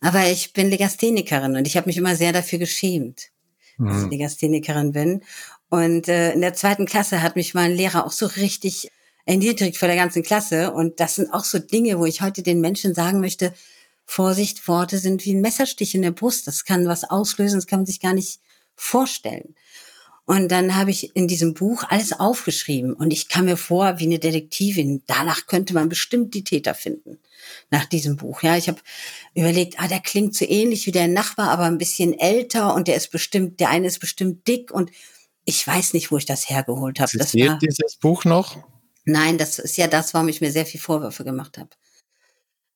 Aber 0.00 0.28
ich 0.30 0.52
bin 0.52 0.70
Legasthenikerin 0.70 1.56
und 1.56 1.66
ich 1.66 1.76
habe 1.76 1.86
mich 1.88 1.96
immer 1.96 2.14
sehr 2.14 2.32
dafür 2.32 2.58
geschämt, 2.58 3.30
dass 3.78 3.96
ich 3.98 4.04
Mhm. 4.04 4.10
Legasthenikerin 4.10 4.92
bin. 4.92 5.22
Und 5.68 6.08
äh, 6.08 6.32
in 6.32 6.40
der 6.40 6.54
zweiten 6.54 6.86
Klasse 6.86 7.22
hat 7.22 7.36
mich 7.36 7.54
mein 7.54 7.72
Lehrer 7.72 8.06
auch 8.06 8.12
so 8.12 8.26
richtig 8.26 8.90
erniedrigt 9.26 9.76
vor 9.76 9.88
der 9.88 9.96
ganzen 9.96 10.22
Klasse. 10.22 10.72
Und 10.72 11.00
das 11.00 11.16
sind 11.16 11.32
auch 11.32 11.44
so 11.44 11.58
Dinge, 11.58 11.98
wo 11.98 12.06
ich 12.06 12.22
heute 12.22 12.42
den 12.42 12.60
Menschen 12.60 12.94
sagen 12.94 13.20
möchte, 13.20 13.52
Vorsicht, 14.06 14.66
Worte 14.68 14.98
sind 14.98 15.24
wie 15.26 15.34
ein 15.34 15.42
Messerstich 15.42 15.94
in 15.94 16.02
der 16.02 16.12
Brust. 16.12 16.46
Das 16.46 16.64
kann 16.64 16.86
was 16.86 17.04
auslösen, 17.04 17.58
das 17.58 17.66
kann 17.66 17.80
man 17.80 17.86
sich 17.86 18.00
gar 18.00 18.14
nicht 18.14 18.40
vorstellen. 18.74 19.54
Und 20.28 20.48
dann 20.52 20.76
habe 20.76 20.90
ich 20.90 21.16
in 21.16 21.26
diesem 21.26 21.54
Buch 21.54 21.84
alles 21.88 22.12
aufgeschrieben 22.12 22.92
und 22.92 23.14
ich 23.14 23.30
kam 23.30 23.46
mir 23.46 23.56
vor 23.56 23.98
wie 23.98 24.04
eine 24.04 24.18
Detektivin. 24.18 25.02
Danach 25.06 25.46
könnte 25.46 25.72
man 25.72 25.88
bestimmt 25.88 26.34
die 26.34 26.44
Täter 26.44 26.74
finden. 26.74 27.18
Nach 27.70 27.86
diesem 27.86 28.18
Buch. 28.18 28.42
Ja, 28.42 28.54
ich 28.54 28.68
habe 28.68 28.78
überlegt, 29.34 29.80
ah, 29.80 29.88
der 29.88 30.00
klingt 30.00 30.36
so 30.36 30.44
ähnlich 30.44 30.84
wie 30.84 30.92
der 30.92 31.08
Nachbar, 31.08 31.48
aber 31.48 31.64
ein 31.64 31.78
bisschen 31.78 32.12
älter 32.12 32.74
und 32.74 32.88
der 32.88 32.96
ist 32.96 33.10
bestimmt, 33.10 33.58
der 33.58 33.70
eine 33.70 33.86
ist 33.86 34.00
bestimmt 34.00 34.46
dick 34.46 34.70
und 34.70 34.90
ich 35.46 35.66
weiß 35.66 35.94
nicht, 35.94 36.12
wo 36.12 36.18
ich 36.18 36.26
das 36.26 36.50
hergeholt 36.50 37.00
habe. 37.00 37.10
Das 37.16 37.34
war, 37.34 37.58
dieses 37.58 37.96
Buch 37.96 38.26
noch? 38.26 38.58
nein, 39.06 39.38
das 39.38 39.58
ist 39.58 39.78
ja 39.78 39.86
das, 39.86 40.12
warum 40.12 40.28
ich 40.28 40.42
mir 40.42 40.52
sehr 40.52 40.66
viel 40.66 40.78
Vorwürfe 40.78 41.24
gemacht 41.24 41.56
habe. 41.56 41.70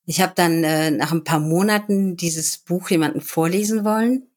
Ich 0.07 0.23
habe 0.23 0.33
dann 0.35 0.65
äh, 0.65 0.91
nach 0.91 1.13
ein 1.13 1.23
paar 1.23 1.41
Monaten 1.41 2.17
dieses 2.17 2.57
Buch 2.57 2.89
jemandem 2.89 3.21
vorlesen 3.21 3.85
wollen, 3.85 4.32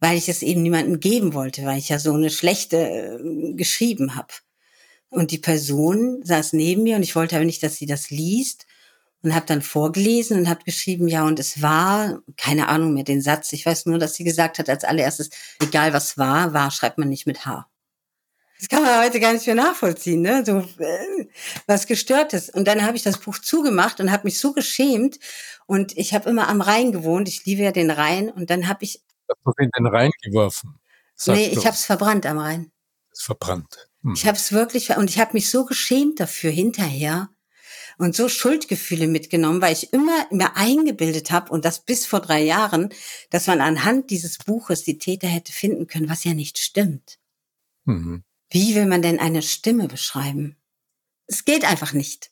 weil 0.00 0.16
ich 0.16 0.28
es 0.28 0.42
eben 0.42 0.62
niemandem 0.62 1.00
geben 1.00 1.34
wollte, 1.34 1.64
weil 1.64 1.78
ich 1.78 1.88
ja 1.88 1.98
so 1.98 2.12
eine 2.12 2.30
schlechte 2.30 2.76
äh, 2.76 3.54
geschrieben 3.54 4.14
habe. 4.14 4.34
Und 5.08 5.30
die 5.30 5.38
Person 5.38 6.20
saß 6.24 6.52
neben 6.52 6.82
mir 6.82 6.96
und 6.96 7.02
ich 7.02 7.16
wollte 7.16 7.36
aber 7.36 7.44
nicht, 7.44 7.62
dass 7.62 7.76
sie 7.76 7.86
das 7.86 8.10
liest 8.10 8.66
und 9.22 9.34
habe 9.34 9.46
dann 9.46 9.62
vorgelesen 9.62 10.38
und 10.38 10.48
habe 10.48 10.64
geschrieben, 10.64 11.08
ja, 11.08 11.24
und 11.24 11.38
es 11.38 11.62
war, 11.62 12.20
keine 12.36 12.68
Ahnung 12.68 12.94
mehr 12.94 13.04
den 13.04 13.22
Satz, 13.22 13.52
ich 13.52 13.64
weiß 13.64 13.86
nur, 13.86 13.98
dass 13.98 14.14
sie 14.14 14.24
gesagt 14.24 14.58
hat 14.58 14.68
als 14.68 14.84
allererstes, 14.84 15.30
egal 15.62 15.92
was 15.92 16.18
war, 16.18 16.52
war 16.52 16.70
schreibt 16.70 16.98
man 16.98 17.08
nicht 17.08 17.26
mit 17.26 17.46
H. 17.46 17.66
Das 18.58 18.68
kann 18.68 18.82
man 18.82 19.04
heute 19.04 19.20
gar 19.20 19.34
nicht 19.34 19.46
mehr 19.46 19.54
nachvollziehen, 19.54 20.22
ne? 20.22 20.42
So 20.46 20.58
äh, 20.82 21.26
was 21.66 21.86
gestörtes. 21.86 22.48
Und 22.48 22.66
dann 22.66 22.86
habe 22.86 22.96
ich 22.96 23.02
das 23.02 23.18
Buch 23.18 23.38
zugemacht 23.38 24.00
und 24.00 24.10
habe 24.10 24.24
mich 24.24 24.38
so 24.38 24.52
geschämt. 24.52 25.18
Und 25.66 25.96
ich 25.98 26.14
habe 26.14 26.30
immer 26.30 26.48
am 26.48 26.62
Rhein 26.62 26.90
gewohnt. 26.90 27.28
Ich 27.28 27.44
liebe 27.44 27.62
ja 27.62 27.72
den 27.72 27.90
Rhein. 27.90 28.30
Und 28.30 28.48
dann 28.48 28.66
habe 28.68 28.84
ich, 28.84 29.02
Hast 29.28 29.38
du 29.44 29.52
in 29.58 29.70
den 29.76 29.86
Rhein 29.86 30.10
geworfen? 30.22 30.78
Nee, 31.26 31.48
bloß. 31.48 31.58
ich 31.58 31.66
habe 31.66 31.76
es 31.76 31.84
verbrannt 31.84 32.26
am 32.26 32.38
Rhein. 32.38 32.70
Es 33.12 33.22
verbrannt. 33.22 33.88
Hm. 34.02 34.14
Ich 34.14 34.26
habe 34.26 34.36
es 34.36 34.52
wirklich 34.52 34.90
und 34.96 35.10
ich 35.10 35.18
habe 35.18 35.32
mich 35.32 35.50
so 35.50 35.64
geschämt 35.64 36.20
dafür 36.20 36.50
hinterher 36.50 37.30
und 37.98 38.14
so 38.14 38.28
Schuldgefühle 38.28 39.06
mitgenommen, 39.06 39.62
weil 39.62 39.72
ich 39.72 39.92
immer 39.92 40.26
mir 40.30 40.56
eingebildet 40.56 41.30
habe 41.30 41.50
und 41.50 41.64
das 41.64 41.84
bis 41.84 42.06
vor 42.06 42.20
drei 42.20 42.42
Jahren, 42.42 42.90
dass 43.30 43.46
man 43.46 43.60
anhand 43.60 44.10
dieses 44.10 44.38
Buches 44.38 44.84
die 44.84 44.98
Täter 44.98 45.28
hätte 45.28 45.52
finden 45.52 45.86
können, 45.86 46.08
was 46.08 46.24
ja 46.24 46.34
nicht 46.34 46.58
stimmt. 46.58 47.18
Mhm. 47.84 48.22
Wie 48.50 48.74
will 48.74 48.86
man 48.86 49.02
denn 49.02 49.18
eine 49.18 49.42
Stimme 49.42 49.88
beschreiben? 49.88 50.56
Es 51.26 51.44
geht 51.44 51.64
einfach 51.64 51.92
nicht. 51.92 52.30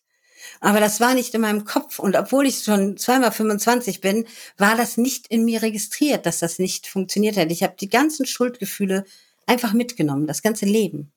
Aber 0.61 0.81
das 0.81 1.01
war 1.01 1.15
nicht 1.15 1.35
in 1.35 1.41
meinem 1.41 1.65
Kopf. 1.65 1.99
Und 1.99 2.17
obwohl 2.17 2.47
ich 2.47 2.63
schon 2.63 2.97
zweimal 2.97 3.33
25 3.33 4.01
bin, 4.01 4.27
war 4.59 4.77
das 4.77 4.97
nicht 4.97 5.27
in 5.29 5.45
mir 5.45 5.63
registriert, 5.63 6.27
dass 6.27 6.39
das 6.39 6.59
nicht 6.59 6.87
funktioniert 6.87 7.37
hat. 7.37 7.51
Ich 7.51 7.63
habe 7.63 7.75
die 7.79 7.89
ganzen 7.89 8.27
Schuldgefühle 8.27 9.05
einfach 9.47 9.73
mitgenommen, 9.73 10.27
das 10.27 10.43
ganze 10.43 10.67
Leben. 10.67 11.13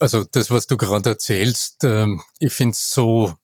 Also 0.00 0.24
das, 0.24 0.50
was 0.50 0.66
du 0.68 0.76
gerade 0.76 1.10
erzählst, 1.10 1.82
ähm, 1.82 2.22
ich 2.38 2.52
finde 2.52 2.72
es 2.72 2.90
so, 2.90 3.34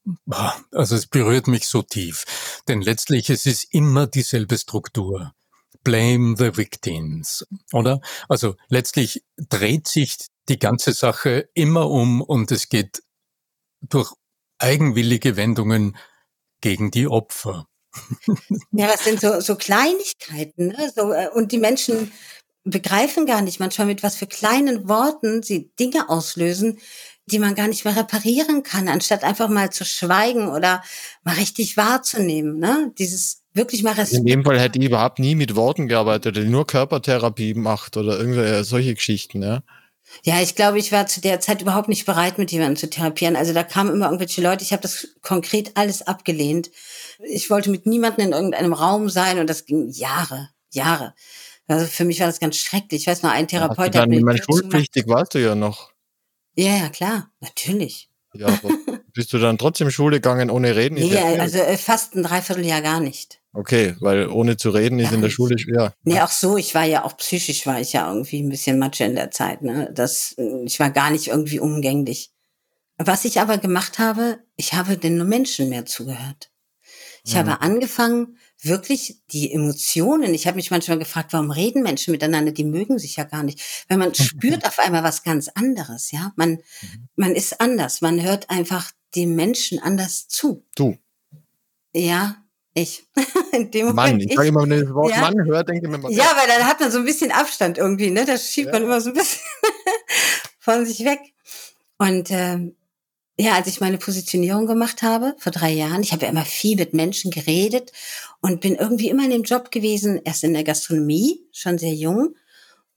also 0.71 0.94
es 0.94 1.06
berührt 1.06 1.49
mich 1.49 1.66
so 1.66 1.83
tief. 1.83 2.25
Denn 2.68 2.80
letztlich 2.80 3.28
es 3.28 3.44
ist 3.47 3.75
immer 3.75 4.06
dieselbe 4.06 4.56
Struktur. 4.56 5.35
Blame 5.83 6.37
the 6.38 6.56
victims, 6.56 7.47
oder? 7.73 8.00
Also 8.28 8.56
letztlich 8.68 9.25
dreht 9.37 9.88
sich 9.88 10.16
die 10.49 10.59
ganze 10.59 10.92
Sache 10.92 11.49
immer 11.54 11.90
um 11.90 12.23
und 12.23 12.52
es 12.52 12.68
geht 12.68 13.02
durch 13.80 14.12
eigenwillige 14.58 15.37
Wendungen 15.37 15.96
gegen 16.61 16.90
die 16.90 17.08
Opfer. 17.08 17.66
Ja, 18.73 18.88
das 18.88 19.04
sind 19.04 19.20
so, 19.20 19.40
so 19.40 19.54
Kleinigkeiten. 19.54 20.68
Ne? 20.68 20.92
So, 20.94 21.12
äh, 21.12 21.28
und 21.32 21.52
die 21.52 21.58
Menschen 21.58 22.11
begreifen 22.64 23.26
gar 23.26 23.40
nicht 23.40 23.61
manchmal, 23.61 23.87
mit 23.87 24.02
was 24.02 24.16
für 24.16 24.26
kleinen 24.26 24.88
Worten 24.88 25.42
sie 25.42 25.70
Dinge 25.78 26.08
auslösen, 26.08 26.80
die 27.26 27.38
man 27.38 27.54
gar 27.54 27.68
nicht 27.68 27.84
mehr 27.84 27.96
reparieren 27.96 28.62
kann, 28.62 28.88
anstatt 28.88 29.23
einfach 29.23 29.49
mal 29.49 29.70
zu 29.70 29.84
schweigen 29.84 30.49
oder 30.49 30.82
mal 31.23 31.37
richtig 31.37 31.76
wahrzunehmen. 31.76 32.58
Ne? 32.58 32.92
Dieses 32.99 33.42
wirklich 33.52 33.82
mal 33.82 33.92
Respekt. 33.92 34.20
In 34.20 34.26
dem 34.26 34.44
Fall 34.44 34.61
hätte 34.61 34.78
ich 34.78 34.84
überhaupt 34.87 35.18
nie 35.18 35.34
mit 35.34 35.54
Worten 35.54 35.88
gearbeitet, 35.88 36.37
nur 36.37 36.66
Körpertherapie 36.66 37.54
macht 37.54 37.96
oder 37.96 38.18
irgendwelche 38.18 38.64
solche 38.64 38.94
Geschichten. 38.94 39.42
Ja? 39.42 39.62
Ja, 40.23 40.40
ich 40.40 40.54
glaube, 40.54 40.78
ich 40.78 40.92
war 40.92 41.06
zu 41.06 41.21
der 41.21 41.40
Zeit 41.40 41.61
überhaupt 41.61 41.88
nicht 41.88 42.06
bereit, 42.06 42.38
mit 42.38 42.52
jemandem 42.52 42.76
zu 42.76 42.88
therapieren. 42.88 43.37
Also 43.37 43.52
da 43.52 43.62
kamen 43.62 43.92
immer 43.92 44.06
irgendwelche 44.06 44.40
Leute, 44.40 44.62
ich 44.62 44.73
habe 44.73 44.83
das 44.83 45.09
konkret 45.23 45.73
alles 45.75 46.02
abgelehnt. 46.02 46.71
Ich 47.18 47.50
wollte 47.50 47.71
mit 47.71 47.87
niemandem 47.87 48.26
in 48.26 48.33
irgendeinem 48.33 48.73
Raum 48.73 49.11
sein 49.11 49.38
und 49.38 49.49
das 49.49 49.66
ging 49.66 49.90
Jahre, 49.90 50.50
Jahre. 50.71 51.14
Also 51.66 51.87
für 51.87 52.04
mich 52.04 52.21
war 52.21 52.26
das 52.26 52.40
ganz 52.40 52.56
schrecklich. 52.56 53.02
Ich 53.02 53.06
weiß 53.06 53.23
noch, 53.23 53.30
ein 53.30 53.49
Therapeut 53.49 53.94
ja, 53.94 54.02
hat 54.02 54.09
mir... 54.09 54.25
Dann 54.25 54.38
schulpflichtig 54.38 55.06
warst 55.09 55.35
du 55.35 55.38
ja 55.38 55.54
noch. 55.54 55.92
Ja, 56.56 56.76
ja, 56.76 56.88
klar, 56.88 57.30
natürlich. 57.40 58.11
Ja, 58.35 58.49
aber 58.49 58.71
bist 59.12 59.33
du 59.33 59.38
dann 59.38 59.59
trotzdem 59.59 59.90
Schule 59.90 60.16
gegangen 60.16 60.50
ohne 60.50 60.76
Reden? 60.76 60.94
Nee, 60.94 61.16
also 61.16 61.59
äh, 61.59 61.76
fast 61.76 62.14
ein 62.14 62.23
Dreivierteljahr 62.23 62.83
gar 62.83 63.00
nicht. 63.00 63.40
Okay, 63.56 63.94
weil 64.00 64.28
ohne 64.28 64.56
zu 64.56 64.70
reden 64.70 64.99
ist 64.99 65.12
in 65.12 65.23
der 65.23 65.30
Schule 65.30 65.56
schwer. 65.56 65.94
Nee, 66.02 66.20
auch 66.20 66.30
so, 66.30 66.56
ich 66.56 66.75
war 66.75 66.82
ja 66.84 67.04
auch 67.04 67.16
psychisch, 67.16 67.66
war 67.66 67.80
ich 67.80 67.92
ja 67.92 68.08
irgendwie 68.08 68.42
ein 68.42 68.49
bisschen 68.49 68.80
Matsche 68.80 69.04
in 69.04 69.14
der 69.14 69.30
Zeit. 69.30 69.62
Ne? 69.62 69.90
Das, 69.94 70.34
ich 70.64 70.80
war 70.80 70.90
gar 70.90 71.11
nicht 71.11 71.28
irgendwie 71.28 71.61
umgänglich. 71.61 72.32
Was 72.99 73.25
ich 73.25 73.40
aber 73.40 73.58
gemacht 73.58 74.00
habe, 74.00 74.40
ich 74.56 74.75
habe 74.75 74.96
den 74.96 75.25
Menschen 75.28 75.68
mehr 75.68 75.87
zugehört. 75.87 76.50
Ich 77.25 77.34
mhm. 77.34 77.38
habe 77.38 77.61
angefangen, 77.61 78.38
wirklich 78.61 79.20
die 79.30 79.52
Emotionen, 79.52 80.34
ich 80.34 80.49
habe 80.49 80.56
mich 80.56 80.73
manchmal 80.73 80.99
gefragt, 80.99 81.32
warum 81.32 81.52
reden 81.52 81.82
Menschen 81.82 82.11
miteinander, 82.11 82.50
die 82.50 82.64
mögen 82.64 82.99
sich 82.99 83.16
ja 83.16 83.25
gar 83.25 83.44
nicht. 83.44 83.61
Wenn 83.88 84.00
man 84.00 84.14
spürt 84.14 84.64
auf 84.66 84.80
einmal 84.80 85.04
was 85.04 85.23
ganz 85.23 85.49
anderes, 85.49 86.11
ja, 86.11 86.32
man, 86.34 86.50
mhm. 86.50 87.08
man 87.14 87.34
ist 87.37 87.61
anders, 87.61 88.00
man 88.00 88.20
hört 88.20 88.50
einfach 88.50 88.90
dem 89.14 89.37
Menschen 89.37 89.78
anders 89.78 90.26
zu. 90.26 90.64
Du. 90.75 90.99
Ja, 91.92 92.43
ich. 92.74 93.06
In 93.52 93.70
dem 93.70 93.86
Moment 93.86 93.96
Mann, 93.96 94.20
ich, 94.20 94.30
ich 94.30 94.36
sage 94.36 94.48
immer, 94.48 94.62
wenn 94.62 94.80
das 94.80 94.94
Wort 94.94 95.10
ja. 95.10 95.20
Mann 95.20 95.44
hört, 95.44 95.68
denke 95.68 95.86
ich 95.86 95.90
mir 95.90 95.98
mal. 95.98 96.12
Ja, 96.12 96.32
weil 96.36 96.48
dann 96.48 96.66
hat 96.66 96.80
man 96.80 96.90
so 96.90 96.98
ein 96.98 97.04
bisschen 97.04 97.32
Abstand 97.32 97.78
irgendwie, 97.78 98.10
ne? 98.10 98.24
Das 98.24 98.50
schiebt 98.50 98.66
ja. 98.66 98.72
man 98.72 98.82
immer 98.82 99.00
so 99.00 99.10
ein 99.10 99.14
bisschen 99.14 99.40
von 100.58 100.84
sich 100.84 101.04
weg. 101.04 101.20
Und 101.98 102.30
ähm, 102.30 102.74
ja, 103.38 103.54
als 103.54 103.66
ich 103.66 103.80
meine 103.80 103.98
Positionierung 103.98 104.66
gemacht 104.66 105.02
habe, 105.02 105.34
vor 105.38 105.52
drei 105.52 105.70
Jahren, 105.70 106.02
ich 106.02 106.12
habe 106.12 106.24
ja 106.24 106.30
immer 106.30 106.44
viel 106.44 106.76
mit 106.76 106.94
Menschen 106.94 107.30
geredet 107.30 107.92
und 108.40 108.60
bin 108.60 108.74
irgendwie 108.74 109.08
immer 109.08 109.24
in 109.24 109.30
dem 109.30 109.42
Job 109.42 109.70
gewesen, 109.70 110.20
erst 110.24 110.44
in 110.44 110.54
der 110.54 110.64
Gastronomie, 110.64 111.40
schon 111.52 111.78
sehr 111.78 111.94
jung. 111.94 112.34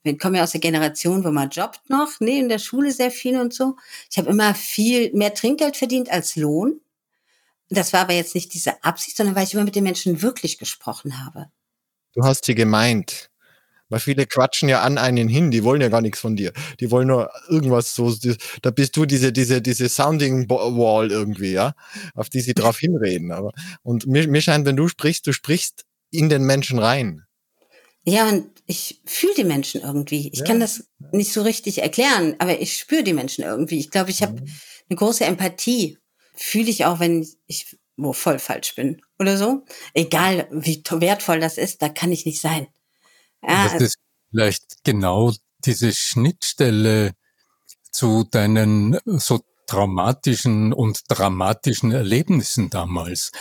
Ich 0.03 0.19
komme 0.19 0.37
ja 0.37 0.43
aus 0.43 0.51
der 0.51 0.61
Generation, 0.61 1.23
wo 1.23 1.31
man 1.31 1.49
jobbt 1.49 1.89
noch, 1.89 2.19
nee, 2.19 2.39
in 2.39 2.49
der 2.49 2.59
Schule 2.59 2.91
sehr 2.91 3.11
viel 3.11 3.39
und 3.39 3.53
so. 3.53 3.75
Ich 4.09 4.17
habe 4.17 4.29
immer 4.29 4.53
viel 4.55 5.11
mehr 5.13 5.33
Trinkgeld 5.33 5.75
verdient 5.75 6.09
als 6.11 6.35
Lohn 6.35 6.79
das 7.69 7.93
war 7.93 8.01
aber 8.01 8.13
jetzt 8.13 8.35
nicht 8.35 8.53
diese 8.53 8.83
Absicht, 8.83 9.17
sondern 9.17 9.35
weil 9.35 9.43
ich 9.43 9.53
immer 9.53 9.63
mit 9.63 9.75
den 9.75 9.83
Menschen 9.83 10.21
wirklich 10.21 10.57
gesprochen 10.57 11.23
habe. 11.25 11.47
Du 12.13 12.23
hast 12.23 12.45
sie 12.45 12.55
gemeint. 12.55 13.29
Weil 13.89 13.99
viele 14.01 14.25
quatschen 14.25 14.67
ja 14.67 14.81
an 14.81 14.97
einen 14.97 15.29
hin, 15.29 15.49
die 15.49 15.63
wollen 15.63 15.81
ja 15.81 15.87
gar 15.87 16.01
nichts 16.01 16.19
von 16.19 16.35
dir. 16.35 16.51
Die 16.81 16.91
wollen 16.91 17.07
nur 17.07 17.31
irgendwas 17.47 17.95
so, 17.95 18.13
da 18.61 18.69
bist 18.71 18.97
du 18.97 19.05
diese, 19.05 19.31
diese, 19.31 19.61
diese 19.61 19.87
Sounding 19.87 20.49
Wall 20.49 21.09
irgendwie, 21.09 21.53
ja, 21.53 21.73
auf 22.13 22.29
die 22.29 22.41
sie 22.41 22.53
drauf 22.55 22.79
hinreden. 22.79 23.31
Aber, 23.31 23.53
und 23.83 24.05
mir, 24.05 24.27
mir 24.27 24.41
scheint, 24.41 24.65
wenn 24.65 24.75
du 24.75 24.89
sprichst, 24.89 25.25
du 25.25 25.31
sprichst 25.31 25.85
in 26.11 26.27
den 26.27 26.43
Menschen 26.43 26.79
rein. 26.79 27.23
Ja, 28.03 28.27
und 28.27 28.49
ich 28.65 29.01
fühle 29.05 29.33
die 29.35 29.43
Menschen 29.43 29.81
irgendwie. 29.81 30.29
Ich 30.33 30.39
ja. 30.39 30.45
kann 30.45 30.59
das 30.59 30.87
nicht 31.11 31.31
so 31.31 31.41
richtig 31.41 31.81
erklären, 31.81 32.35
aber 32.39 32.59
ich 32.59 32.77
spüre 32.77 33.03
die 33.03 33.13
Menschen 33.13 33.43
irgendwie. 33.43 33.79
Ich 33.79 33.89
glaube, 33.89 34.11
ich 34.11 34.21
habe 34.21 34.41
mhm. 34.41 34.47
eine 34.89 34.97
große 34.97 35.25
Empathie 35.25 35.97
fühle 36.37 36.69
ich 36.69 36.85
auch, 36.85 36.99
wenn 36.99 37.27
ich 37.47 37.77
wo 37.97 38.13
voll 38.13 38.39
falsch 38.39 38.75
bin 38.75 39.01
oder 39.19 39.37
so. 39.37 39.65
Egal, 39.93 40.47
wie 40.51 40.83
wertvoll 40.87 41.39
das 41.39 41.57
ist, 41.57 41.81
da 41.81 41.89
kann 41.89 42.11
ich 42.11 42.25
nicht 42.25 42.39
sein. 42.39 42.67
Ja, 43.41 43.69
das 43.69 43.81
ist 43.81 43.97
vielleicht 44.29 44.83
genau 44.83 45.33
diese 45.65 45.93
Schnittstelle 45.93 47.13
zu 47.91 48.23
deinen 48.29 48.99
so 49.05 49.41
traumatischen 49.65 50.73
und 50.73 51.01
dramatischen 51.09 51.91
Erlebnissen 51.91 52.69
damals. 52.69 53.31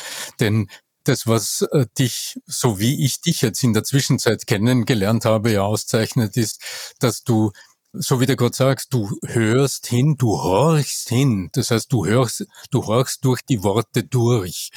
Denn 0.40 0.68
das, 1.04 1.26
was 1.26 1.62
äh, 1.70 1.86
dich, 1.98 2.40
so 2.46 2.80
wie 2.80 3.04
ich 3.04 3.20
dich 3.20 3.42
jetzt 3.42 3.62
in 3.62 3.74
der 3.74 3.84
Zwischenzeit 3.84 4.46
kennengelernt 4.46 5.24
habe, 5.24 5.52
ja 5.52 5.62
auszeichnet, 5.62 6.36
ist, 6.36 6.60
dass 6.98 7.22
du 7.22 7.52
so 7.98 8.20
wie 8.20 8.26
du 8.26 8.36
gerade 8.36 8.54
sagst, 8.54 8.92
du 8.92 9.18
hörst 9.24 9.86
hin, 9.86 10.16
du 10.16 10.42
horchst 10.42 11.08
hin. 11.08 11.50
Das 11.52 11.70
heißt, 11.70 11.92
du 11.92 12.06
hörst, 12.06 12.46
du 12.70 12.86
horchst 12.86 13.24
durch 13.24 13.42
die 13.42 13.62
Worte 13.62 14.04
durch 14.04 14.70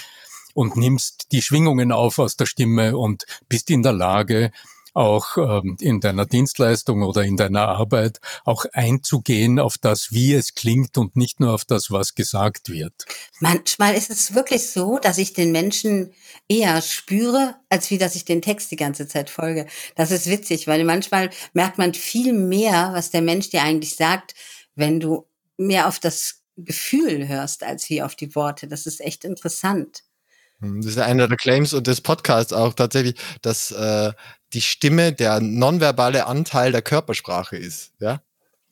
und 0.53 0.75
nimmst 0.75 1.27
die 1.31 1.41
Schwingungen 1.41 1.91
auf 1.91 2.19
aus 2.19 2.35
der 2.35 2.45
Stimme 2.45 2.97
und 2.97 3.25
bist 3.47 3.69
in 3.69 3.83
der 3.83 3.93
Lage, 3.93 4.51
auch 4.99 5.37
ähm, 5.37 5.77
in 5.79 6.01
deiner 6.01 6.25
Dienstleistung 6.25 7.03
oder 7.03 7.23
in 7.23 7.37
deiner 7.37 7.69
Arbeit 7.69 8.19
auch 8.43 8.65
einzugehen 8.73 9.57
auf 9.57 9.77
das, 9.77 10.11
wie 10.11 10.33
es 10.33 10.55
klingt 10.55 10.97
und 10.97 11.15
nicht 11.15 11.39
nur 11.39 11.53
auf 11.53 11.63
das, 11.63 11.89
was 11.89 12.15
gesagt 12.15 12.69
wird. 12.69 12.93
Manchmal 13.39 13.95
ist 13.95 14.09
es 14.09 14.35
wirklich 14.35 14.67
so, 14.67 14.99
dass 14.99 15.17
ich 15.17 15.31
den 15.31 15.53
Menschen 15.53 16.11
eher 16.49 16.81
spüre, 16.81 17.55
als 17.69 17.89
wie 17.89 17.97
dass 17.97 18.15
ich 18.15 18.25
den 18.25 18.41
Text 18.41 18.71
die 18.71 18.75
ganze 18.75 19.07
Zeit 19.07 19.29
folge. 19.29 19.67
Das 19.95 20.11
ist 20.11 20.29
witzig, 20.29 20.67
weil 20.67 20.83
manchmal 20.83 21.29
merkt 21.53 21.77
man 21.77 21.93
viel 21.93 22.33
mehr, 22.33 22.91
was 22.93 23.09
der 23.09 23.21
Mensch 23.21 23.49
dir 23.49 23.63
eigentlich 23.63 23.95
sagt, 23.95 24.35
wenn 24.75 24.99
du 24.99 25.25
mehr 25.55 25.87
auf 25.87 25.99
das 25.99 26.41
Gefühl 26.57 27.29
hörst, 27.29 27.63
als 27.63 27.89
wie 27.89 28.01
auf 28.01 28.15
die 28.15 28.35
Worte. 28.35 28.67
Das 28.67 28.85
ist 28.85 28.99
echt 28.99 29.23
interessant. 29.23 30.03
Hm, 30.61 30.81
das 30.81 30.91
ist 30.91 30.97
einer 30.97 31.27
der 31.27 31.37
Claims 31.37 31.73
und 31.73 31.87
des 31.87 32.01
Podcasts 32.01 32.53
auch 32.53 32.73
tatsächlich, 32.73 33.15
dass 33.41 33.71
äh, 33.71 34.11
die 34.53 34.61
Stimme 34.61 35.13
der 35.13 35.39
nonverbale 35.39 36.27
Anteil 36.27 36.71
der 36.71 36.81
Körpersprache 36.81 37.57
ist, 37.57 37.91
ja? 37.99 38.21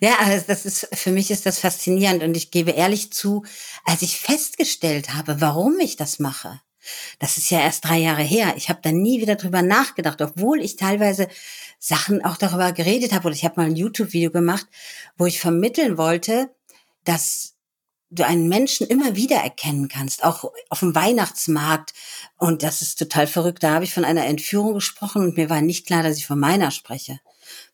ja, 0.00 0.16
also 0.20 0.44
das 0.46 0.66
ist, 0.66 0.88
für 0.92 1.10
mich 1.10 1.30
ist 1.30 1.46
das 1.46 1.58
faszinierend 1.58 2.22
und 2.22 2.36
ich 2.36 2.50
gebe 2.50 2.72
ehrlich 2.72 3.12
zu, 3.12 3.44
als 3.84 4.02
ich 4.02 4.20
festgestellt 4.20 5.14
habe, 5.14 5.40
warum 5.40 5.80
ich 5.80 5.96
das 5.96 6.18
mache, 6.18 6.60
das 7.18 7.36
ist 7.36 7.50
ja 7.50 7.60
erst 7.60 7.84
drei 7.84 7.98
Jahre 7.98 8.22
her. 8.22 8.54
Ich 8.56 8.68
habe 8.68 8.80
da 8.82 8.92
nie 8.92 9.20
wieder 9.20 9.36
drüber 9.36 9.62
nachgedacht, 9.62 10.20
obwohl 10.20 10.60
ich 10.60 10.76
teilweise 10.76 11.28
Sachen 11.78 12.24
auch 12.24 12.36
darüber 12.36 12.72
geredet 12.72 13.12
habe. 13.12 13.26
Oder 13.26 13.34
ich 13.34 13.44
habe 13.44 13.60
mal 13.60 13.66
ein 13.66 13.76
YouTube-Video 13.76 14.30
gemacht, 14.30 14.66
wo 15.16 15.26
ich 15.26 15.40
vermitteln 15.40 15.96
wollte, 15.96 16.50
dass 17.04 17.53
du 18.14 18.24
einen 18.24 18.48
Menschen 18.48 18.86
immer 18.86 19.16
wieder 19.16 19.36
erkennen 19.36 19.88
kannst, 19.88 20.24
auch 20.24 20.50
auf 20.68 20.80
dem 20.80 20.94
Weihnachtsmarkt. 20.94 21.92
Und 22.38 22.62
das 22.62 22.82
ist 22.82 22.98
total 22.98 23.26
verrückt. 23.26 23.62
Da 23.62 23.72
habe 23.72 23.84
ich 23.84 23.94
von 23.94 24.04
einer 24.04 24.24
Entführung 24.24 24.74
gesprochen 24.74 25.22
und 25.22 25.36
mir 25.36 25.50
war 25.50 25.60
nicht 25.60 25.86
klar, 25.86 26.02
dass 26.02 26.18
ich 26.18 26.26
von 26.26 26.38
meiner 26.38 26.70
spreche, 26.70 27.20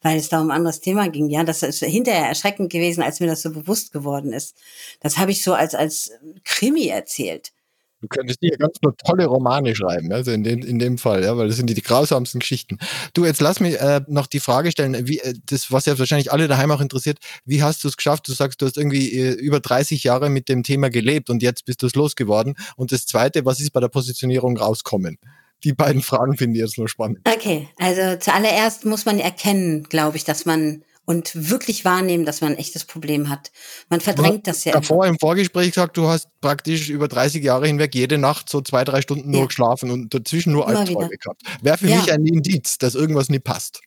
weil 0.03 0.19
es 0.19 0.29
da 0.29 0.41
um 0.41 0.51
ein 0.51 0.57
anderes 0.57 0.81
Thema 0.81 1.09
ging. 1.09 1.29
Ja, 1.29 1.45
das 1.45 1.63
ist 1.63 1.81
hinterher 1.81 2.27
erschreckend 2.27 2.71
gewesen, 2.73 3.03
als 3.03 3.21
mir 3.21 3.27
das 3.27 3.43
so 3.43 3.51
bewusst 3.51 3.93
geworden 3.93 4.33
ist. 4.33 4.57
Das 5.01 5.19
habe 5.19 5.31
ich 5.31 5.43
so 5.43 5.55
als, 5.55 5.75
als 5.75 6.13
Krimi 6.45 6.87
erzählt. 6.87 7.53
Du 8.01 8.09
könntest 8.09 8.39
hier 8.41 8.57
ganz 8.57 8.79
nur 8.83 8.97
tolle 8.97 9.27
Romane 9.27 9.75
schreiben, 9.75 10.11
also 10.11 10.31
in 10.31 10.43
dem, 10.43 10.61
in 10.61 10.79
dem 10.79 10.97
Fall, 10.97 11.23
ja, 11.23 11.37
weil 11.37 11.49
das 11.49 11.57
sind 11.57 11.69
die, 11.69 11.75
die 11.75 11.83
grausamsten 11.83 12.41
Geschichten. 12.41 12.79
Du, 13.13 13.27
jetzt 13.27 13.43
lass 13.43 13.61
mich 13.61 13.79
äh, 13.79 14.01
noch 14.09 14.27
die 14.27 14.41
Frage 14.41 14.71
stellen, 14.71 15.07
wie, 15.07 15.19
äh, 15.19 15.35
das, 15.47 15.71
was 15.71 15.85
ja 15.85 15.99
wahrscheinlich 15.99 16.33
alle 16.33 16.49
daheim 16.49 16.71
auch 16.71 16.81
interessiert, 16.81 17.19
wie 17.45 17.63
hast 17.63 17.85
du 17.85 17.89
es 17.89 17.99
geschafft? 17.99 18.27
Du 18.27 18.33
sagst, 18.33 18.63
du 18.63 18.67
hast 18.67 18.79
irgendwie 18.79 19.13
äh, 19.13 19.33
über 19.33 19.61
30 19.61 20.03
Jahre 20.03 20.31
mit 20.31 20.49
dem 20.49 20.63
Thema 20.63 20.89
gelebt 20.89 21.29
und 21.29 21.43
jetzt 21.43 21.67
bist 21.67 21.83
du 21.83 21.87
es 21.87 21.95
losgeworden. 21.95 22.55
Und 22.77 22.91
das 22.91 23.05
Zweite, 23.05 23.45
was 23.45 23.61
ist 23.61 23.73
bei 23.73 23.81
der 23.81 23.89
Positionierung 23.89 24.57
rauskommen? 24.57 25.19
Die 25.63 25.75
beiden 25.75 26.01
Fragen 26.01 26.39
finde 26.39 26.57
ich 26.57 26.63
jetzt 26.63 26.79
nur 26.79 26.89
spannend. 26.89 27.19
Okay, 27.29 27.69
also 27.79 28.19
zuallererst 28.19 28.87
muss 28.87 29.05
man 29.05 29.19
erkennen, 29.19 29.83
glaube 29.85 30.17
ich, 30.17 30.25
dass 30.25 30.47
man 30.47 30.83
und 31.11 31.33
wirklich 31.35 31.85
wahrnehmen, 31.85 32.25
dass 32.25 32.41
man 32.41 32.53
ein 32.53 32.59
echtes 32.59 32.85
Problem 32.85 33.29
hat. 33.29 33.51
Man 33.89 34.01
verdrängt 34.01 34.47
das 34.47 34.63
ja. 34.63 34.75
Davor 34.75 35.09
im 35.09 35.19
Vorgespräch 35.19 35.73
gesagt, 35.73 35.97
du 35.97 36.07
hast 36.07 36.29
praktisch 36.41 36.89
über 36.89 37.09
30 37.09 37.43
Jahre 37.43 37.67
hinweg 37.67 37.97
jede 37.97 38.17
Nacht 38.17 38.49
so 38.49 38.61
zwei, 38.61 38.85
drei 38.85 39.01
Stunden 39.01 39.29
nur 39.29 39.49
geschlafen 39.49 39.91
und 39.91 40.15
dazwischen 40.15 40.53
nur 40.53 40.69
Albträume 40.69 41.17
gehabt. 41.19 41.43
Wäre 41.63 41.79
für 41.79 41.89
ja. 41.89 41.97
mich 41.97 42.13
ein 42.13 42.25
Indiz, 42.25 42.79
dass 42.79 42.95
irgendwas 42.95 43.29
nie 43.29 43.41
passt. 43.41 43.81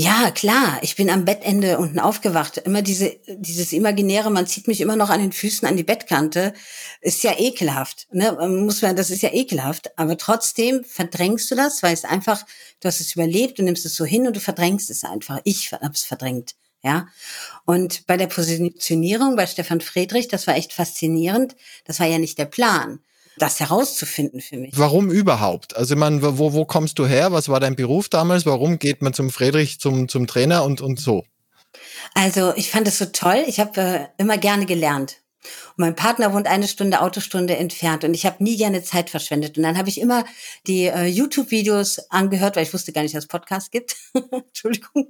Ja, 0.00 0.30
klar. 0.30 0.78
Ich 0.82 0.94
bin 0.94 1.10
am 1.10 1.24
Bettende 1.24 1.76
unten 1.76 1.98
aufgewacht. 1.98 2.58
Immer 2.58 2.82
diese, 2.82 3.16
dieses 3.26 3.72
Imaginäre, 3.72 4.30
man 4.30 4.46
zieht 4.46 4.68
mich 4.68 4.80
immer 4.80 4.94
noch 4.94 5.10
an 5.10 5.18
den 5.18 5.32
Füßen 5.32 5.66
an 5.66 5.76
die 5.76 5.82
Bettkante, 5.82 6.54
ist 7.00 7.24
ja 7.24 7.36
ekelhaft. 7.36 8.06
Ne? 8.12 8.30
Muss 8.48 8.80
man, 8.80 8.94
das 8.94 9.10
ist 9.10 9.22
ja 9.22 9.32
ekelhaft. 9.32 9.90
Aber 9.98 10.16
trotzdem 10.16 10.84
verdrängst 10.84 11.50
du 11.50 11.56
das, 11.56 11.82
weil 11.82 11.94
es 11.94 12.04
einfach, 12.04 12.46
du 12.78 12.86
hast 12.86 13.00
es 13.00 13.12
überlebt, 13.16 13.58
du 13.58 13.64
nimmst 13.64 13.84
es 13.86 13.96
so 13.96 14.04
hin 14.04 14.28
und 14.28 14.36
du 14.36 14.40
verdrängst 14.40 14.88
es 14.88 15.02
einfach. 15.02 15.40
Ich 15.42 15.72
habe 15.72 15.90
es 15.92 16.04
verdrängt. 16.04 16.54
Ja. 16.84 17.08
Und 17.64 18.06
bei 18.06 18.16
der 18.16 18.28
Positionierung 18.28 19.34
bei 19.34 19.48
Stefan 19.48 19.80
Friedrich, 19.80 20.28
das 20.28 20.46
war 20.46 20.54
echt 20.54 20.72
faszinierend. 20.72 21.56
Das 21.86 21.98
war 21.98 22.06
ja 22.06 22.20
nicht 22.20 22.38
der 22.38 22.44
Plan 22.44 23.00
das 23.38 23.60
herauszufinden 23.60 24.40
für 24.40 24.56
mich. 24.56 24.72
Warum 24.76 25.10
überhaupt? 25.10 25.76
Also 25.76 25.94
ich 25.94 26.00
meine, 26.00 26.22
wo, 26.22 26.52
wo 26.52 26.64
kommst 26.64 26.98
du 26.98 27.06
her? 27.06 27.32
Was 27.32 27.48
war 27.48 27.60
dein 27.60 27.76
Beruf 27.76 28.08
damals? 28.08 28.46
Warum 28.46 28.78
geht 28.78 29.02
man 29.02 29.14
zum 29.14 29.30
Friedrich, 29.30 29.80
zum, 29.80 30.08
zum 30.08 30.26
Trainer 30.26 30.64
und, 30.64 30.80
und 30.80 31.00
so? 31.00 31.24
Also 32.14 32.54
ich 32.56 32.70
fand 32.70 32.88
es 32.88 32.98
so 32.98 33.06
toll. 33.06 33.44
Ich 33.46 33.60
habe 33.60 33.80
äh, 33.80 34.06
immer 34.18 34.38
gerne 34.38 34.66
gelernt. 34.66 35.16
Und 35.76 35.78
mein 35.78 35.94
Partner 35.94 36.32
wohnt 36.32 36.46
eine 36.46 36.68
Stunde 36.68 37.00
Autostunde 37.00 37.56
entfernt 37.56 38.04
und 38.04 38.12
ich 38.12 38.26
habe 38.26 38.42
nie 38.42 38.56
gerne 38.56 38.82
Zeit 38.82 39.08
verschwendet. 39.10 39.56
Und 39.56 39.62
dann 39.62 39.78
habe 39.78 39.88
ich 39.88 40.00
immer 40.00 40.24
die 40.66 40.86
äh, 40.86 41.06
YouTube-Videos 41.06 42.10
angehört, 42.10 42.56
weil 42.56 42.64
ich 42.64 42.74
wusste 42.74 42.92
gar 42.92 43.02
nicht, 43.02 43.14
dass 43.14 43.24
es 43.24 43.28
Podcast 43.28 43.70
gibt. 43.70 43.96
Entschuldigung, 44.32 45.08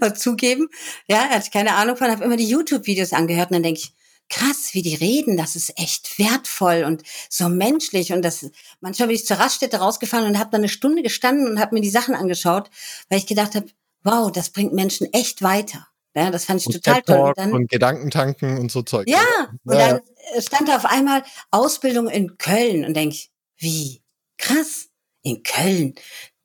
mal 0.00 0.14
zugeben. 0.14 0.68
Ja, 1.08 1.28
hatte 1.28 1.44
ich 1.46 1.50
keine 1.50 1.74
Ahnung 1.74 1.96
von, 1.96 2.10
habe 2.10 2.24
immer 2.24 2.36
die 2.36 2.48
YouTube-Videos 2.48 3.12
angehört 3.12 3.50
und 3.50 3.54
dann 3.54 3.62
denke 3.62 3.80
ich, 3.80 3.92
krass, 4.30 4.70
wie 4.72 4.82
die 4.82 4.94
reden, 4.94 5.36
das 5.36 5.56
ist 5.56 5.78
echt 5.78 6.18
wertvoll 6.18 6.84
und 6.86 7.02
so 7.28 7.48
menschlich. 7.48 8.12
Und 8.12 8.22
das 8.22 8.50
manchmal 8.80 9.08
bin 9.08 9.16
ich 9.16 9.26
zur 9.26 9.38
Raststätte 9.38 9.78
rausgefahren 9.78 10.26
und 10.26 10.38
habe 10.38 10.50
dann 10.50 10.62
eine 10.62 10.68
Stunde 10.68 11.02
gestanden 11.02 11.48
und 11.48 11.60
habe 11.60 11.74
mir 11.74 11.82
die 11.82 11.90
Sachen 11.90 12.14
angeschaut, 12.14 12.70
weil 13.08 13.18
ich 13.18 13.26
gedacht 13.26 13.54
habe, 13.54 13.66
wow, 14.02 14.32
das 14.32 14.50
bringt 14.50 14.72
Menschen 14.72 15.12
echt 15.12 15.42
weiter. 15.42 15.86
Ja, 16.14 16.30
das 16.30 16.46
fand 16.46 16.60
ich 16.60 16.66
und 16.66 16.72
total 16.72 17.02
toll. 17.02 17.28
Und, 17.28 17.38
dann, 17.38 17.52
und 17.52 17.70
Gedankentanken 17.70 18.58
und 18.58 18.72
so 18.72 18.82
Zeug. 18.82 19.08
Ja, 19.08 19.50
und 19.64 19.74
ja. 19.74 19.88
dann 19.88 20.42
stand 20.42 20.68
da 20.68 20.76
auf 20.76 20.86
einmal 20.86 21.22
Ausbildung 21.50 22.08
in 22.08 22.36
Köln 22.38 22.84
und 22.84 22.94
denk 22.94 23.12
ich, 23.12 23.30
wie? 23.58 24.02
Krass, 24.38 24.88
in 25.22 25.42
Köln 25.42 25.94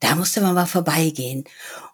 da 0.00 0.14
musste 0.14 0.42
man 0.42 0.54
mal 0.54 0.66
vorbeigehen. 0.66 1.44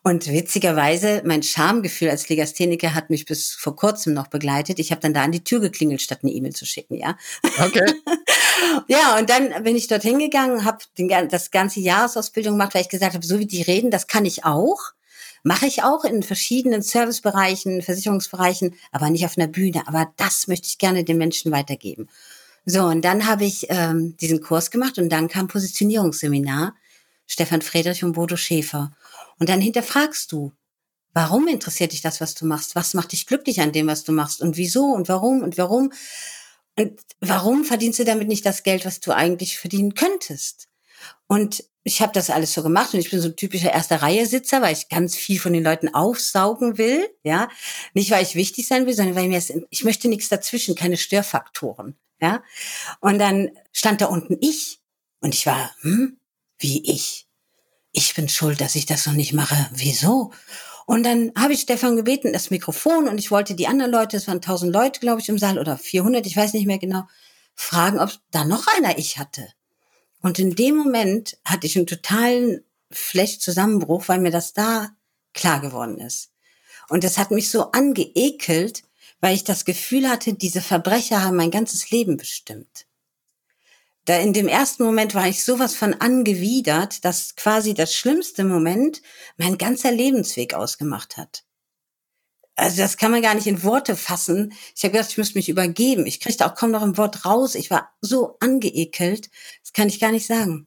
Und 0.02 0.26
witzigerweise, 0.26 1.22
mein 1.24 1.42
Schamgefühl 1.42 2.10
als 2.10 2.28
Legastheniker 2.28 2.94
hat 2.94 3.10
mich 3.10 3.24
bis 3.24 3.52
vor 3.52 3.76
kurzem 3.76 4.14
noch 4.14 4.26
begleitet. 4.26 4.80
Ich 4.80 4.90
habe 4.90 5.00
dann 5.00 5.14
da 5.14 5.22
an 5.22 5.30
die 5.30 5.44
Tür 5.44 5.60
geklingelt, 5.60 6.02
statt 6.02 6.20
eine 6.22 6.32
E-Mail 6.32 6.52
zu 6.52 6.66
schicken, 6.66 6.96
ja. 6.96 7.16
Okay. 7.58 7.94
ja, 8.88 9.16
und 9.18 9.30
dann 9.30 9.62
bin 9.62 9.76
ich 9.76 9.86
dorthin 9.86 10.18
gegangen, 10.18 10.64
habe 10.64 10.78
das 11.28 11.52
ganze 11.52 11.78
Jahresausbildung 11.80 12.54
gemacht, 12.54 12.74
weil 12.74 12.82
ich 12.82 12.88
gesagt 12.88 13.14
habe, 13.14 13.24
so 13.24 13.38
wie 13.38 13.46
die 13.46 13.62
reden, 13.62 13.92
das 13.92 14.08
kann 14.08 14.24
ich 14.24 14.44
auch. 14.44 14.80
Mache 15.44 15.66
ich 15.66 15.82
auch 15.82 16.04
in 16.04 16.22
verschiedenen 16.22 16.82
Servicebereichen, 16.82 17.82
Versicherungsbereichen, 17.82 18.74
aber 18.90 19.10
nicht 19.10 19.24
auf 19.24 19.36
einer 19.36 19.48
Bühne. 19.48 19.82
Aber 19.86 20.12
das 20.16 20.48
möchte 20.48 20.66
ich 20.68 20.78
gerne 20.78 21.04
den 21.04 21.18
Menschen 21.18 21.52
weitergeben. 21.52 22.08
So, 22.64 22.84
und 22.84 23.04
dann 23.04 23.26
habe 23.26 23.44
ich 23.44 23.66
ähm, 23.68 24.16
diesen 24.18 24.40
Kurs 24.40 24.70
gemacht 24.70 24.98
und 24.98 25.08
dann 25.08 25.28
kam 25.28 25.48
Positionierungsseminar 25.48 26.74
Stefan 27.32 27.62
Friedrich 27.62 28.04
und 28.04 28.12
Bodo 28.12 28.36
Schäfer. 28.36 28.94
Und 29.38 29.48
dann 29.48 29.60
hinterfragst 29.60 30.30
du, 30.32 30.52
warum 31.14 31.48
interessiert 31.48 31.92
dich 31.92 32.02
das, 32.02 32.20
was 32.20 32.34
du 32.34 32.44
machst? 32.44 32.74
Was 32.74 32.92
macht 32.92 33.12
dich 33.12 33.26
glücklich 33.26 33.60
an 33.62 33.72
dem, 33.72 33.86
was 33.86 34.04
du 34.04 34.12
machst? 34.12 34.42
Und 34.42 34.58
wieso 34.58 34.84
und 34.84 35.08
warum 35.08 35.42
und 35.42 35.56
warum? 35.56 35.92
Und 36.78 37.00
warum 37.20 37.64
verdienst 37.64 37.98
du 37.98 38.04
damit 38.04 38.28
nicht 38.28 38.44
das 38.44 38.62
Geld, 38.62 38.84
was 38.84 39.00
du 39.00 39.12
eigentlich 39.12 39.58
verdienen 39.58 39.94
könntest? 39.94 40.68
Und 41.26 41.64
ich 41.84 42.02
habe 42.02 42.12
das 42.12 42.28
alles 42.28 42.52
so 42.52 42.62
gemacht 42.62 42.92
und 42.92 43.00
ich 43.00 43.10
bin 43.10 43.20
so 43.20 43.28
ein 43.28 43.36
typischer 43.36 43.72
erster 43.72 44.02
Reihe 44.02 44.26
Sitzer, 44.26 44.60
weil 44.60 44.74
ich 44.74 44.90
ganz 44.90 45.16
viel 45.16 45.40
von 45.40 45.54
den 45.54 45.64
Leuten 45.64 45.92
aufsaugen 45.92 46.76
will, 46.76 47.08
ja, 47.24 47.48
nicht 47.94 48.10
weil 48.10 48.22
ich 48.22 48.34
wichtig 48.34 48.68
sein 48.68 48.86
will, 48.86 48.94
sondern 48.94 49.16
weil 49.16 49.28
mir 49.28 49.42
ich 49.70 49.84
möchte 49.84 50.08
nichts 50.08 50.28
dazwischen, 50.28 50.74
keine 50.74 50.98
Störfaktoren, 50.98 51.96
ja. 52.20 52.42
Und 53.00 53.18
dann 53.18 53.50
stand 53.72 54.00
da 54.00 54.06
unten 54.06 54.36
ich 54.40 54.80
und 55.20 55.34
ich 55.34 55.46
war, 55.46 55.74
hm, 55.80 56.18
wie 56.62 56.90
ich. 56.90 57.26
Ich 57.92 58.14
bin 58.14 58.28
schuld, 58.28 58.60
dass 58.60 58.74
ich 58.74 58.86
das 58.86 59.06
noch 59.06 59.12
nicht 59.12 59.32
mache. 59.32 59.68
Wieso? 59.72 60.32
Und 60.86 61.04
dann 61.04 61.32
habe 61.36 61.52
ich 61.52 61.60
Stefan 61.60 61.96
gebeten, 61.96 62.32
das 62.32 62.50
Mikrofon, 62.50 63.08
und 63.08 63.18
ich 63.18 63.30
wollte 63.30 63.54
die 63.54 63.66
anderen 63.66 63.92
Leute, 63.92 64.16
es 64.16 64.26
waren 64.26 64.38
1000 64.38 64.72
Leute, 64.72 65.00
glaube 65.00 65.20
ich, 65.20 65.28
im 65.28 65.38
Saal 65.38 65.58
oder 65.58 65.76
400, 65.76 66.26
ich 66.26 66.36
weiß 66.36 66.54
nicht 66.54 66.66
mehr 66.66 66.78
genau, 66.78 67.06
fragen, 67.54 68.00
ob 68.00 68.10
da 68.30 68.44
noch 68.44 68.66
einer 68.76 68.98
ich 68.98 69.18
hatte. 69.18 69.46
Und 70.22 70.38
in 70.38 70.54
dem 70.54 70.76
Moment 70.76 71.36
hatte 71.44 71.66
ich 71.66 71.76
einen 71.76 71.86
totalen 71.86 72.64
Flächzusammenbruch, 72.90 74.08
weil 74.08 74.20
mir 74.20 74.30
das 74.30 74.52
da 74.52 74.90
klar 75.34 75.60
geworden 75.60 75.98
ist. 75.98 76.30
Und 76.88 77.04
das 77.04 77.18
hat 77.18 77.30
mich 77.30 77.50
so 77.50 77.70
angeekelt, 77.72 78.82
weil 79.20 79.34
ich 79.34 79.44
das 79.44 79.64
Gefühl 79.64 80.08
hatte, 80.08 80.34
diese 80.34 80.60
Verbrecher 80.60 81.22
haben 81.22 81.36
mein 81.36 81.50
ganzes 81.50 81.90
Leben 81.90 82.16
bestimmt 82.16 82.86
da 84.04 84.18
in 84.18 84.32
dem 84.32 84.48
ersten 84.48 84.84
Moment 84.84 85.14
war 85.14 85.28
ich 85.28 85.44
sowas 85.44 85.74
von 85.76 85.94
angewidert, 85.94 87.04
dass 87.04 87.36
quasi 87.36 87.74
das 87.74 87.94
schlimmste 87.94 88.44
Moment 88.44 89.00
mein 89.36 89.58
ganzer 89.58 89.92
Lebensweg 89.92 90.54
ausgemacht 90.54 91.16
hat. 91.16 91.44
Also 92.54 92.76
das 92.76 92.96
kann 92.96 93.10
man 93.10 93.22
gar 93.22 93.34
nicht 93.34 93.46
in 93.46 93.62
Worte 93.62 93.96
fassen. 93.96 94.52
Ich 94.76 94.84
habe 94.84 94.92
gedacht, 94.92 95.10
ich 95.10 95.18
müsste 95.18 95.38
mich 95.38 95.48
übergeben. 95.48 96.04
Ich 96.06 96.20
kriegte 96.20 96.44
auch 96.44 96.54
kaum 96.54 96.70
noch 96.70 96.82
ein 96.82 96.98
Wort 96.98 97.24
raus. 97.24 97.54
Ich 97.54 97.70
war 97.70 97.92
so 98.00 98.36
angeekelt. 98.40 99.30
Das 99.62 99.72
kann 99.72 99.88
ich 99.88 100.00
gar 100.00 100.10
nicht 100.10 100.26
sagen. 100.26 100.66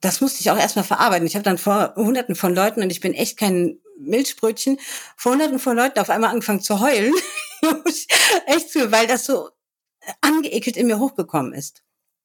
Das 0.00 0.20
musste 0.20 0.40
ich 0.40 0.50
auch 0.50 0.56
erstmal 0.56 0.84
verarbeiten. 0.84 1.26
Ich 1.26 1.34
habe 1.34 1.42
dann 1.42 1.58
vor 1.58 1.94
hunderten 1.96 2.34
von 2.34 2.54
Leuten, 2.54 2.82
und 2.82 2.90
ich 2.90 3.00
bin 3.00 3.14
echt 3.14 3.38
kein 3.38 3.78
Milchbrötchen, 3.98 4.78
vor 5.16 5.32
hunderten 5.32 5.58
von 5.58 5.76
Leuten 5.76 5.98
auf 5.98 6.10
einmal 6.10 6.30
angefangen 6.30 6.60
zu 6.60 6.80
heulen. 6.80 7.12
echt 8.46 8.70
zu, 8.70 8.90
weil 8.92 9.06
das 9.06 9.26
so 9.26 9.50
angeekelt 10.20 10.76
in 10.76 10.86
mir 10.86 10.98
hochgekommen 10.98 11.52
ist. 11.52 11.82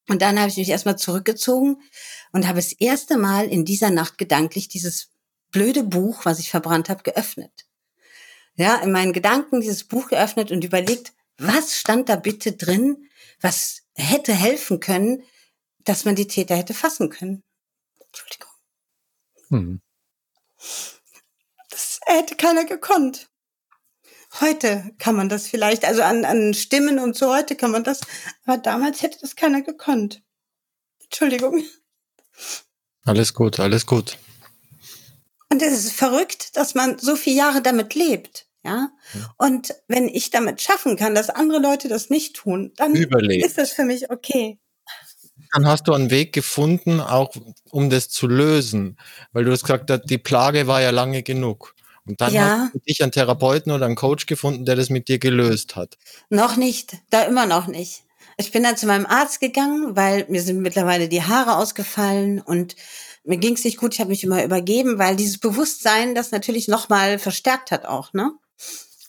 Und 0.08 0.22
dann 0.22 0.38
habe 0.38 0.48
ich 0.48 0.56
mich 0.56 0.68
erstmal 0.68 0.98
zurückgezogen 0.98 1.80
und 2.32 2.46
habe 2.46 2.56
das 2.56 2.72
erste 2.72 3.16
Mal 3.16 3.46
in 3.46 3.64
dieser 3.64 3.90
Nacht 3.90 4.18
gedanklich 4.18 4.68
dieses 4.68 5.10
blöde 5.50 5.84
Buch, 5.84 6.24
was 6.24 6.38
ich 6.38 6.50
verbrannt 6.50 6.88
habe, 6.88 7.02
geöffnet. 7.02 7.66
Ja, 8.54 8.76
in 8.76 8.92
meinen 8.92 9.12
Gedanken 9.12 9.60
dieses 9.60 9.84
Buch 9.84 10.08
geöffnet 10.08 10.50
und 10.50 10.64
überlegt, 10.64 11.12
was 11.38 11.76
stand 11.76 12.08
da 12.08 12.16
bitte 12.16 12.52
drin, 12.52 13.08
was 13.40 13.82
hätte 13.94 14.34
helfen 14.34 14.80
können, 14.80 15.22
dass 15.84 16.04
man 16.04 16.14
die 16.14 16.26
Täter 16.26 16.56
hätte 16.56 16.74
fassen 16.74 17.08
können. 17.08 17.42
Entschuldigung. 17.98 18.50
Hm. 19.48 19.80
Das 21.70 22.00
hätte 22.04 22.36
keiner 22.36 22.64
gekonnt. 22.64 23.29
Heute 24.38 24.92
kann 24.98 25.16
man 25.16 25.28
das 25.28 25.48
vielleicht, 25.48 25.84
also 25.84 26.02
an, 26.02 26.24
an 26.24 26.54
Stimmen 26.54 26.98
und 27.00 27.16
so, 27.16 27.34
heute 27.34 27.56
kann 27.56 27.72
man 27.72 27.82
das, 27.82 28.00
aber 28.44 28.58
damals 28.58 29.02
hätte 29.02 29.18
das 29.20 29.34
keiner 29.34 29.62
gekonnt. 29.62 30.22
Entschuldigung. 31.02 31.64
Alles 33.04 33.34
gut, 33.34 33.58
alles 33.58 33.86
gut. 33.86 34.18
Und 35.48 35.62
es 35.62 35.84
ist 35.84 35.92
verrückt, 35.92 36.56
dass 36.56 36.74
man 36.76 36.98
so 36.98 37.16
viele 37.16 37.36
Jahre 37.36 37.60
damit 37.60 37.94
lebt. 37.96 38.46
Ja. 38.62 38.90
Und 39.36 39.74
wenn 39.88 40.08
ich 40.08 40.30
damit 40.30 40.60
schaffen 40.60 40.96
kann, 40.96 41.14
dass 41.14 41.30
andere 41.30 41.58
Leute 41.58 41.88
das 41.88 42.10
nicht 42.10 42.36
tun, 42.36 42.72
dann 42.76 42.94
Überleben. 42.94 43.44
ist 43.44 43.58
das 43.58 43.70
für 43.70 43.84
mich 43.84 44.10
okay. 44.10 44.60
Dann 45.52 45.66
hast 45.66 45.88
du 45.88 45.92
einen 45.92 46.10
Weg 46.10 46.32
gefunden, 46.32 47.00
auch 47.00 47.34
um 47.70 47.90
das 47.90 48.08
zu 48.08 48.28
lösen. 48.28 48.98
Weil 49.32 49.44
du 49.44 49.50
hast 49.50 49.62
gesagt, 49.62 49.90
die 50.04 50.18
Plage 50.18 50.68
war 50.68 50.80
ja 50.80 50.90
lange 50.90 51.24
genug. 51.24 51.74
Und 52.06 52.20
dann 52.20 52.32
ja. 52.32 52.58
hast 52.64 52.74
du 52.74 52.78
dich 52.80 53.02
einen 53.02 53.12
Therapeuten 53.12 53.72
oder 53.72 53.86
einen 53.86 53.96
Coach 53.96 54.26
gefunden, 54.26 54.64
der 54.64 54.76
das 54.76 54.90
mit 54.90 55.08
dir 55.08 55.18
gelöst 55.18 55.76
hat. 55.76 55.98
Noch 56.28 56.56
nicht, 56.56 56.96
da 57.10 57.22
immer 57.22 57.46
noch 57.46 57.66
nicht. 57.66 58.04
Ich 58.36 58.52
bin 58.52 58.62
dann 58.62 58.76
zu 58.76 58.86
meinem 58.86 59.06
Arzt 59.06 59.40
gegangen, 59.40 59.96
weil 59.96 60.24
mir 60.28 60.42
sind 60.42 60.60
mittlerweile 60.60 61.08
die 61.08 61.22
Haare 61.22 61.56
ausgefallen 61.56 62.40
und 62.40 62.74
mir 63.24 63.36
ging 63.36 63.54
es 63.54 63.64
nicht 63.64 63.76
gut. 63.76 63.92
Ich 63.94 64.00
habe 64.00 64.10
mich 64.10 64.24
immer 64.24 64.42
übergeben, 64.42 64.98
weil 64.98 65.14
dieses 65.14 65.38
Bewusstsein 65.38 66.14
das 66.14 66.30
natürlich 66.30 66.68
nochmal 66.68 67.18
verstärkt 67.18 67.70
hat 67.70 67.84
auch, 67.84 68.12
ne? 68.12 68.32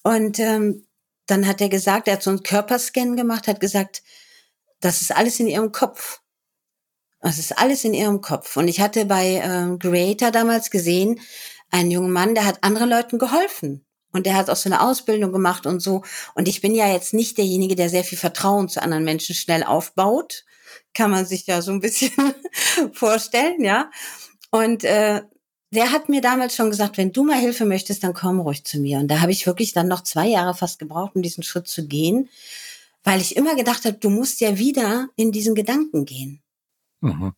Und 0.03 0.39
ähm, 0.39 0.85
dann 1.27 1.47
hat 1.47 1.61
er 1.61 1.69
gesagt, 1.69 2.07
er 2.07 2.15
hat 2.15 2.23
so 2.23 2.29
einen 2.29 2.43
Körperscan 2.43 3.15
gemacht, 3.15 3.47
hat 3.47 3.59
gesagt, 3.61 4.03
das 4.81 5.01
ist 5.01 5.15
alles 5.15 5.39
in 5.39 5.47
ihrem 5.47 5.71
Kopf. 5.71 6.19
Das 7.21 7.37
ist 7.37 7.57
alles 7.57 7.83
in 7.83 7.93
ihrem 7.93 8.19
Kopf. 8.19 8.57
Und 8.57 8.67
ich 8.67 8.81
hatte 8.81 9.05
bei 9.05 9.35
äh, 9.35 9.77
Creator 9.77 10.31
damals 10.31 10.71
gesehen, 10.71 11.21
ein 11.71 11.89
junger 11.89 12.09
Mann, 12.09 12.35
der 12.35 12.45
hat 12.45 12.63
anderen 12.63 12.89
Leuten 12.89 13.17
geholfen. 13.17 13.85
Und 14.13 14.25
der 14.25 14.35
hat 14.35 14.49
auch 14.49 14.57
so 14.57 14.67
eine 14.67 14.81
Ausbildung 14.81 15.31
gemacht 15.31 15.65
und 15.65 15.79
so. 15.79 16.03
Und 16.35 16.47
ich 16.47 16.61
bin 16.61 16.75
ja 16.75 16.91
jetzt 16.91 17.13
nicht 17.13 17.37
derjenige, 17.37 17.75
der 17.75 17.89
sehr 17.89 18.03
viel 18.03 18.17
Vertrauen 18.17 18.67
zu 18.67 18.81
anderen 18.81 19.05
Menschen 19.05 19.35
schnell 19.35 19.63
aufbaut. 19.63 20.43
Kann 20.93 21.11
man 21.11 21.25
sich 21.25 21.47
ja 21.47 21.61
so 21.61 21.71
ein 21.71 21.79
bisschen 21.79 22.11
vorstellen, 22.93 23.63
ja. 23.63 23.89
Und 24.51 24.83
äh, 24.83 25.21
der 25.73 25.91
hat 25.93 26.09
mir 26.09 26.19
damals 26.19 26.55
schon 26.55 26.69
gesagt, 26.69 26.97
wenn 26.97 27.13
du 27.13 27.23
mal 27.23 27.39
Hilfe 27.39 27.65
möchtest, 27.65 28.03
dann 28.03 28.13
komm 28.13 28.41
ruhig 28.41 28.65
zu 28.65 28.79
mir. 28.79 28.99
Und 28.99 29.07
da 29.07 29.21
habe 29.21 29.31
ich 29.31 29.47
wirklich 29.47 29.71
dann 29.71 29.87
noch 29.87 30.03
zwei 30.03 30.27
Jahre 30.27 30.53
fast 30.53 30.79
gebraucht, 30.79 31.15
um 31.15 31.21
diesen 31.21 31.43
Schritt 31.43 31.69
zu 31.69 31.87
gehen, 31.87 32.29
weil 33.03 33.21
ich 33.21 33.37
immer 33.37 33.55
gedacht 33.55 33.85
habe, 33.85 33.97
du 33.97 34.09
musst 34.09 34.41
ja 34.41 34.57
wieder 34.57 35.07
in 35.15 35.31
diesen 35.31 35.55
Gedanken 35.55 36.03
gehen. 36.03 36.41
Mhm. 36.99 37.33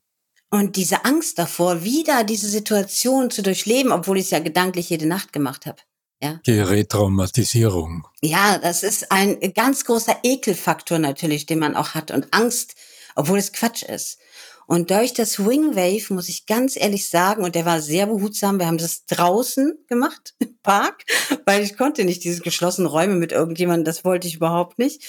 Und 0.53 0.75
diese 0.75 1.03
Angst 1.03 1.39
davor, 1.39 1.83
wieder 1.83 2.23
diese 2.23 2.47
Situation 2.47 3.31
zu 3.31 3.41
durchleben, 3.41 3.91
obwohl 3.91 4.19
ich 4.19 4.25
es 4.25 4.29
ja 4.29 4.37
gedanklich 4.37 4.87
jede 4.87 5.07
Nacht 5.07 5.33
gemacht 5.33 5.65
habe. 5.65 5.77
Ja. 6.21 6.41
Die 6.45 6.59
Retraumatisierung. 6.59 8.05
Ja, 8.21 8.59
das 8.59 8.83
ist 8.83 9.11
ein 9.11 9.39
ganz 9.55 9.83
großer 9.83 10.19
Ekelfaktor 10.21 10.99
natürlich, 10.99 11.47
den 11.47 11.57
man 11.57 11.75
auch 11.75 11.95
hat 11.95 12.11
und 12.11 12.31
Angst, 12.35 12.75
obwohl 13.15 13.39
es 13.39 13.51
Quatsch 13.51 13.81
ist. 13.81 14.19
Und 14.67 14.91
durch 14.91 15.13
das 15.13 15.45
Wingwave 15.45 16.13
muss 16.13 16.29
ich 16.29 16.45
ganz 16.45 16.75
ehrlich 16.75 17.09
sagen, 17.09 17.43
und 17.43 17.55
der 17.55 17.65
war 17.65 17.81
sehr 17.81 18.07
behutsam, 18.07 18.59
wir 18.59 18.67
haben 18.67 18.77
das 18.77 19.05
draußen 19.05 19.77
gemacht 19.87 20.33
im 20.39 20.57
Park, 20.63 21.03
weil 21.45 21.63
ich 21.63 21.77
konnte 21.77 22.05
nicht 22.05 22.23
diese 22.23 22.41
geschlossenen 22.41 22.89
Räume 22.89 23.15
mit 23.15 23.31
irgendjemandem, 23.31 23.85
das 23.85 24.05
wollte 24.05 24.27
ich 24.27 24.35
überhaupt 24.35 24.79
nicht. 24.79 25.03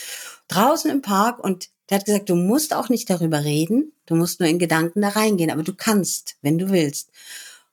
Draußen 0.49 0.91
im 0.91 1.03
Park 1.03 1.43
und 1.43 1.69
der 1.89 1.99
hat 1.99 2.07
gesagt, 2.07 2.31
du 2.31 2.35
musst 2.35 2.75
auch 2.75 2.89
nicht 2.89 3.11
darüber 3.11 3.45
reden, 3.45 3.93
du 4.07 4.17
musst 4.17 4.41
nur 4.41 4.49
in 4.49 4.59
Gedanken 4.59 5.03
da 5.03 5.11
reingehen, 5.11 5.51
aber 5.51 5.63
du 5.63 5.75
kannst, 5.75 6.37
wenn 6.41 6.59
du 6.59 6.71
willst. 6.71 7.11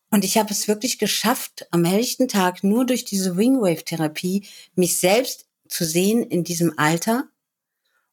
Und 0.09 0.25
ich 0.25 0.37
habe 0.37 0.51
es 0.51 0.67
wirklich 0.67 0.99
geschafft, 0.99 1.67
am 1.71 1.85
helllichten 1.85 2.27
Tag 2.27 2.63
nur 2.63 2.85
durch 2.85 3.05
diese 3.05 3.37
Wingwave-Therapie 3.37 4.45
mich 4.75 4.99
selbst 4.99 5.45
zu 5.69 5.85
sehen 5.85 6.23
in 6.23 6.43
diesem 6.43 6.77
Alter 6.77 7.29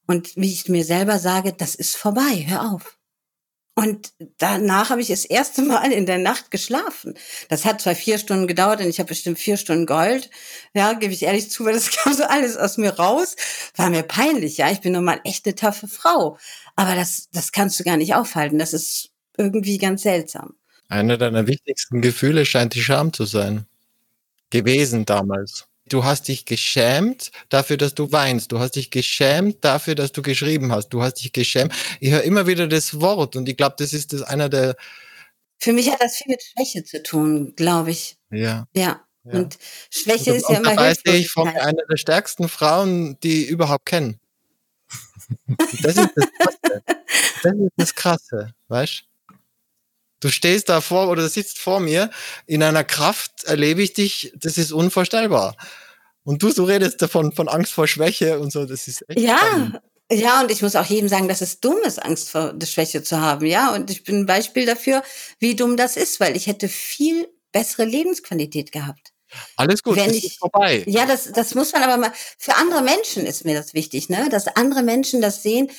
und 0.07 0.35
wie 0.37 0.51
ich 0.53 0.69
mir 0.69 0.85
selber 0.85 1.19
sage, 1.19 1.53
das 1.53 1.75
ist 1.75 1.97
vorbei, 1.97 2.47
hör 2.49 2.73
auf. 2.73 2.98
Und 3.79 4.13
danach 4.39 4.91
habe 4.91 5.01
ich 5.01 5.07
das 5.07 5.25
erste 5.25 5.63
Mal 5.63 5.93
in 5.93 6.05
der 6.05 6.19
Nacht 6.19 6.51
geschlafen. 6.51 7.15
Das 7.49 7.65
hat 7.65 7.81
zwar 7.81 7.95
vier 7.95 8.19
Stunden 8.19 8.49
gedauert 8.49 8.81
und 8.81 8.89
ich 8.89 8.99
habe 8.99 9.07
bestimmt 9.07 9.39
vier 9.39 9.57
Stunden 9.57 9.87
geheult. 9.87 10.31
Ja, 10.75 10.95
gebe 10.95 11.13
ich 11.13 11.23
ehrlich 11.23 11.49
zu, 11.49 11.65
weil 11.65 11.75
das 11.75 11.89
kam 11.97 12.13
so 12.13 12.25
alles 12.25 12.57
aus 12.57 12.77
mir 12.77 12.91
raus. 12.91 13.37
War 13.77 13.89
mir 13.89 14.03
peinlich, 14.03 14.57
ja. 14.57 14.69
Ich 14.73 14.81
bin 14.81 14.95
nun 14.95 15.05
mal 15.05 15.21
echt 15.23 15.47
eine 15.47 15.55
taffe 15.55 15.87
Frau. 15.87 16.39
Aber 16.75 16.97
das, 16.97 17.29
das 17.33 17.53
kannst 17.53 17.79
du 17.79 17.85
gar 17.85 17.97
nicht 17.97 18.17
aufhalten. 18.17 18.59
Das 18.59 18.73
ist 18.73 19.11
irgendwie 19.37 19.79
ganz 19.79 20.03
seltsam. 20.03 20.55
Einer 20.89 21.17
deiner 21.17 21.47
wichtigsten 21.47 22.03
Gefühle 22.03 22.47
scheint 22.47 22.75
die 22.75 22.83
Scham 22.83 23.13
zu 23.13 23.27
sein. 23.27 23.65
Gewesen 24.51 25.05
damals. 25.05 25.68
Du 25.93 26.05
hast 26.05 26.29
dich 26.29 26.45
geschämt 26.45 27.31
dafür, 27.49 27.77
dass 27.77 27.95
du 27.95 28.13
weinst. 28.13 28.53
Du 28.53 28.59
hast 28.59 28.77
dich 28.77 28.91
geschämt 28.91 29.65
dafür, 29.65 29.95
dass 29.95 30.13
du 30.13 30.23
geschrieben 30.23 30.73
hast. 30.73 30.91
Du 30.91 31.03
hast 31.03 31.15
dich 31.15 31.33
geschämt. 31.33 31.73
Ich 32.01 32.11
höre 32.11 32.23
immer 32.23 32.47
wieder 32.47 32.67
das 32.67 33.01
Wort 33.01 33.37
und 33.37 33.49
ich 33.49 33.57
glaube, 33.57 33.77
das 33.79 33.93
ist 33.93 34.13
das 34.13 34.23
einer 34.23 34.49
der. 34.49 34.77
Für 35.59 35.73
mich 35.73 35.91
hat 35.91 36.01
das 36.01 36.17
viel 36.17 36.31
mit 36.33 36.43
Schwäche 36.43 36.85
zu 36.85 37.03
tun, 37.03 37.55
glaube 37.57 37.91
ich. 37.91 38.17
Ja. 38.31 38.67
Ja. 38.75 39.05
Ja. 39.25 39.33
Und 39.33 39.59
Schwäche 39.91 40.31
und, 40.31 40.37
ist 40.37 40.49
ja 40.49 40.59
immer 40.59 40.75
dabei 40.75 40.95
sehe 40.95 41.17
ich 41.17 41.31
von 41.31 41.49
einer 41.49 41.83
der 41.91 41.97
stärksten 41.97 42.49
Frauen, 42.49 43.19
die 43.21 43.45
ich 43.45 43.51
überhaupt 43.51 43.87
kennen. 43.87 44.21
Das 45.83 45.97
ist 45.97 46.11
das 46.15 46.27
Krasse. 46.39 46.83
Das 47.43 47.53
ist 47.53 47.73
das 47.77 47.95
Krasse, 47.95 48.55
weißt 48.69 49.03
Du 49.03 49.18
stehst 50.27 50.69
da 50.69 50.81
vor 50.81 51.09
oder 51.09 51.29
sitzt 51.29 51.59
vor 51.59 51.81
mir, 51.81 52.11
in 52.47 52.63
einer 52.63 52.85
Kraft 52.85 53.45
erlebe 53.45 53.83
ich 53.83 53.93
dich, 53.93 54.33
das 54.37 54.59
ist 54.59 54.73
unvorstellbar. 54.73 55.57
Und 56.25 56.43
du 56.43 56.51
so 56.51 56.65
redest 56.65 57.01
davon, 57.01 57.33
von 57.33 57.49
Angst 57.49 57.73
vor 57.73 57.87
Schwäche 57.87 58.39
und 58.39 58.53
so, 58.53 58.67
das 58.67 58.89
ist 58.89 59.09
echt. 59.09 59.21
Ja, 59.21 59.39
spannend. 59.39 59.81
ja, 60.11 60.41
und 60.43 60.51
ich 60.51 60.61
muss 60.61 60.77
auch 60.77 60.85
jedem 60.85 61.09
sagen, 61.09 61.29
dass 61.29 61.41
es 61.41 61.61
dumm 61.61 61.79
ist, 61.87 62.03
Angst 62.03 62.31
vor 62.31 62.53
der 62.53 62.67
Schwäche 62.67 63.03
zu 63.03 63.21
haben, 63.21 63.47
ja. 63.47 63.73
Und 63.73 63.91
ich 63.91 64.05
bin 64.05 64.21
ein 64.21 64.27
Beispiel 64.27 64.67
dafür, 64.67 65.03
wie 65.39 65.57
dumm 65.57 65.77
das 65.77 65.97
ist, 65.97 66.21
weil 66.21 66.37
ich 66.37 66.47
hätte 66.47 66.69
viel 66.69 67.29
bessere 67.53 67.85
Lebensqualität 67.85 68.73
gehabt. 68.73 69.13
Alles 69.57 69.83
gut, 69.83 69.97
Wenn 69.97 70.13
ich, 70.13 70.25
ist 70.25 70.39
vorbei. 70.39 70.85
Ja, 70.87 71.07
das, 71.07 71.33
das 71.33 71.55
muss 71.55 71.73
man 71.73 71.83
aber 71.83 71.97
mal, 71.97 72.13
für 72.39 72.57
andere 72.57 72.83
Menschen 72.83 73.27
ist 73.27 73.45
mir 73.45 73.55
das 73.55 73.75
wichtig, 73.75 74.09
ne, 74.09 74.29
dass 74.31 74.49
andere 74.49 74.83
Menschen 74.83 75.21
das 75.21 75.43
sehen, 75.43 75.71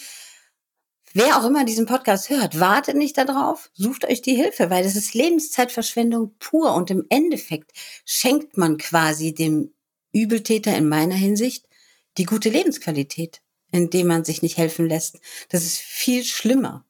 Wer 1.13 1.37
auch 1.37 1.45
immer 1.45 1.65
diesen 1.65 1.85
Podcast 1.85 2.29
hört, 2.29 2.59
wartet 2.59 2.95
nicht 2.95 3.17
darauf, 3.17 3.71
sucht 3.73 4.05
euch 4.05 4.21
die 4.21 4.35
Hilfe, 4.35 4.69
weil 4.69 4.83
das 4.83 4.95
ist 4.95 5.13
Lebenszeitverschwendung 5.13 6.35
pur 6.39 6.75
und 6.75 6.91
im 6.91 7.05
Endeffekt 7.09 7.71
schenkt 8.05 8.57
man 8.57 8.77
quasi 8.77 9.33
dem 9.33 9.73
Übeltäter 10.11 10.75
in 10.77 10.87
meiner 10.87 11.15
Hinsicht 11.15 11.67
die 12.17 12.25
gute 12.25 12.49
Lebensqualität, 12.49 13.41
indem 13.71 14.07
man 14.07 14.23
sich 14.23 14.41
nicht 14.41 14.57
helfen 14.57 14.87
lässt. 14.87 15.19
Das 15.49 15.63
ist 15.63 15.77
viel 15.77 16.23
schlimmer, 16.23 16.85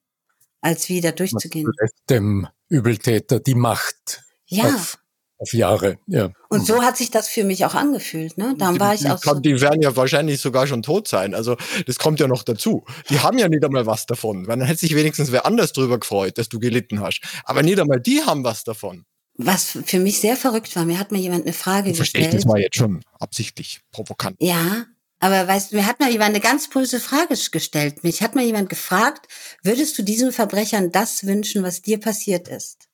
als 0.62 0.90
wieder 0.90 1.12
durchzugehen. 1.12 1.72
Dem 2.10 2.48
Übeltäter 2.68 3.40
die 3.40 3.56
Macht. 3.56 4.24
Ja. 4.48 4.66
Auf 4.66 4.98
auf 5.40 5.54
Jahre, 5.54 5.98
ja. 6.06 6.32
Und 6.50 6.68
so 6.68 6.84
hat 6.84 6.98
sich 6.98 7.12
das 7.12 7.30
für 7.30 7.46
mich 7.46 7.64
auch 7.66 7.74
angefühlt, 7.74 8.38
ne? 8.38 8.56
Dann 8.58 8.80
war 8.80 8.94
ich 8.94 9.10
auch. 9.10 9.18
so 9.24 9.40
die 9.40 9.60
werden 9.62 9.82
ja 9.82 9.96
wahrscheinlich 9.96 10.42
sogar 10.42 10.68
schon 10.68 10.84
tot 10.84 11.08
sein. 11.08 11.34
Also, 11.34 11.56
das 11.88 11.98
kommt 11.98 12.20
ja 12.20 12.28
noch 12.28 12.44
dazu. 12.44 12.84
Die 13.10 13.20
haben 13.20 13.40
ja 13.40 13.48
nicht 13.48 13.64
einmal 13.64 13.86
was 13.86 14.06
davon. 14.06 14.48
Weil 14.48 14.60
dann 14.60 14.68
hätte 14.68 14.82
sich 14.82 14.96
wenigstens 14.96 15.32
wer 15.32 15.46
anders 15.46 15.72
drüber 15.72 15.98
gefreut, 15.98 16.38
dass 16.38 16.50
du 16.50 16.60
gelitten 16.60 17.00
hast. 17.00 17.22
Aber 17.46 17.64
nicht 17.64 17.80
einmal 17.80 18.02
die 18.02 18.22
haben 18.22 18.44
was 18.44 18.66
davon. 18.66 19.06
Was 19.36 19.78
für 19.86 20.00
mich 20.00 20.20
sehr 20.20 20.36
verrückt 20.36 20.76
war, 20.76 20.84
mir 20.84 21.00
hat 21.00 21.14
mir 21.14 21.20
jemand 21.20 21.46
eine 21.46 21.54
Frage 21.54 21.96
Verstehe 21.96 22.24
gestellt. 22.24 22.44
Das 22.44 22.50
war 22.50 22.60
jetzt 22.60 22.76
schon 22.76 23.02
absichtlich 23.20 23.80
provokant. 23.94 24.36
Ja, 24.42 24.88
aber 25.20 25.48
weißt 25.48 25.72
du, 25.72 25.78
mir 25.78 25.86
hat 25.86 26.02
mal 26.02 26.12
jemand 26.12 26.32
eine 26.32 26.42
ganz 26.42 26.70
böse 26.70 27.00
Frage 27.00 27.36
gestellt. 27.50 28.04
Mich 28.04 28.22
hat 28.22 28.36
mal 28.36 28.44
jemand 28.44 28.68
gefragt, 28.68 29.28
würdest 29.64 29.98
du 29.98 30.04
diesen 30.04 30.34
Verbrechern 30.34 30.92
das 30.92 31.26
wünschen, 31.26 31.64
was 31.64 31.82
dir 31.82 32.02
passiert 32.02 32.50
ist? 32.50 32.89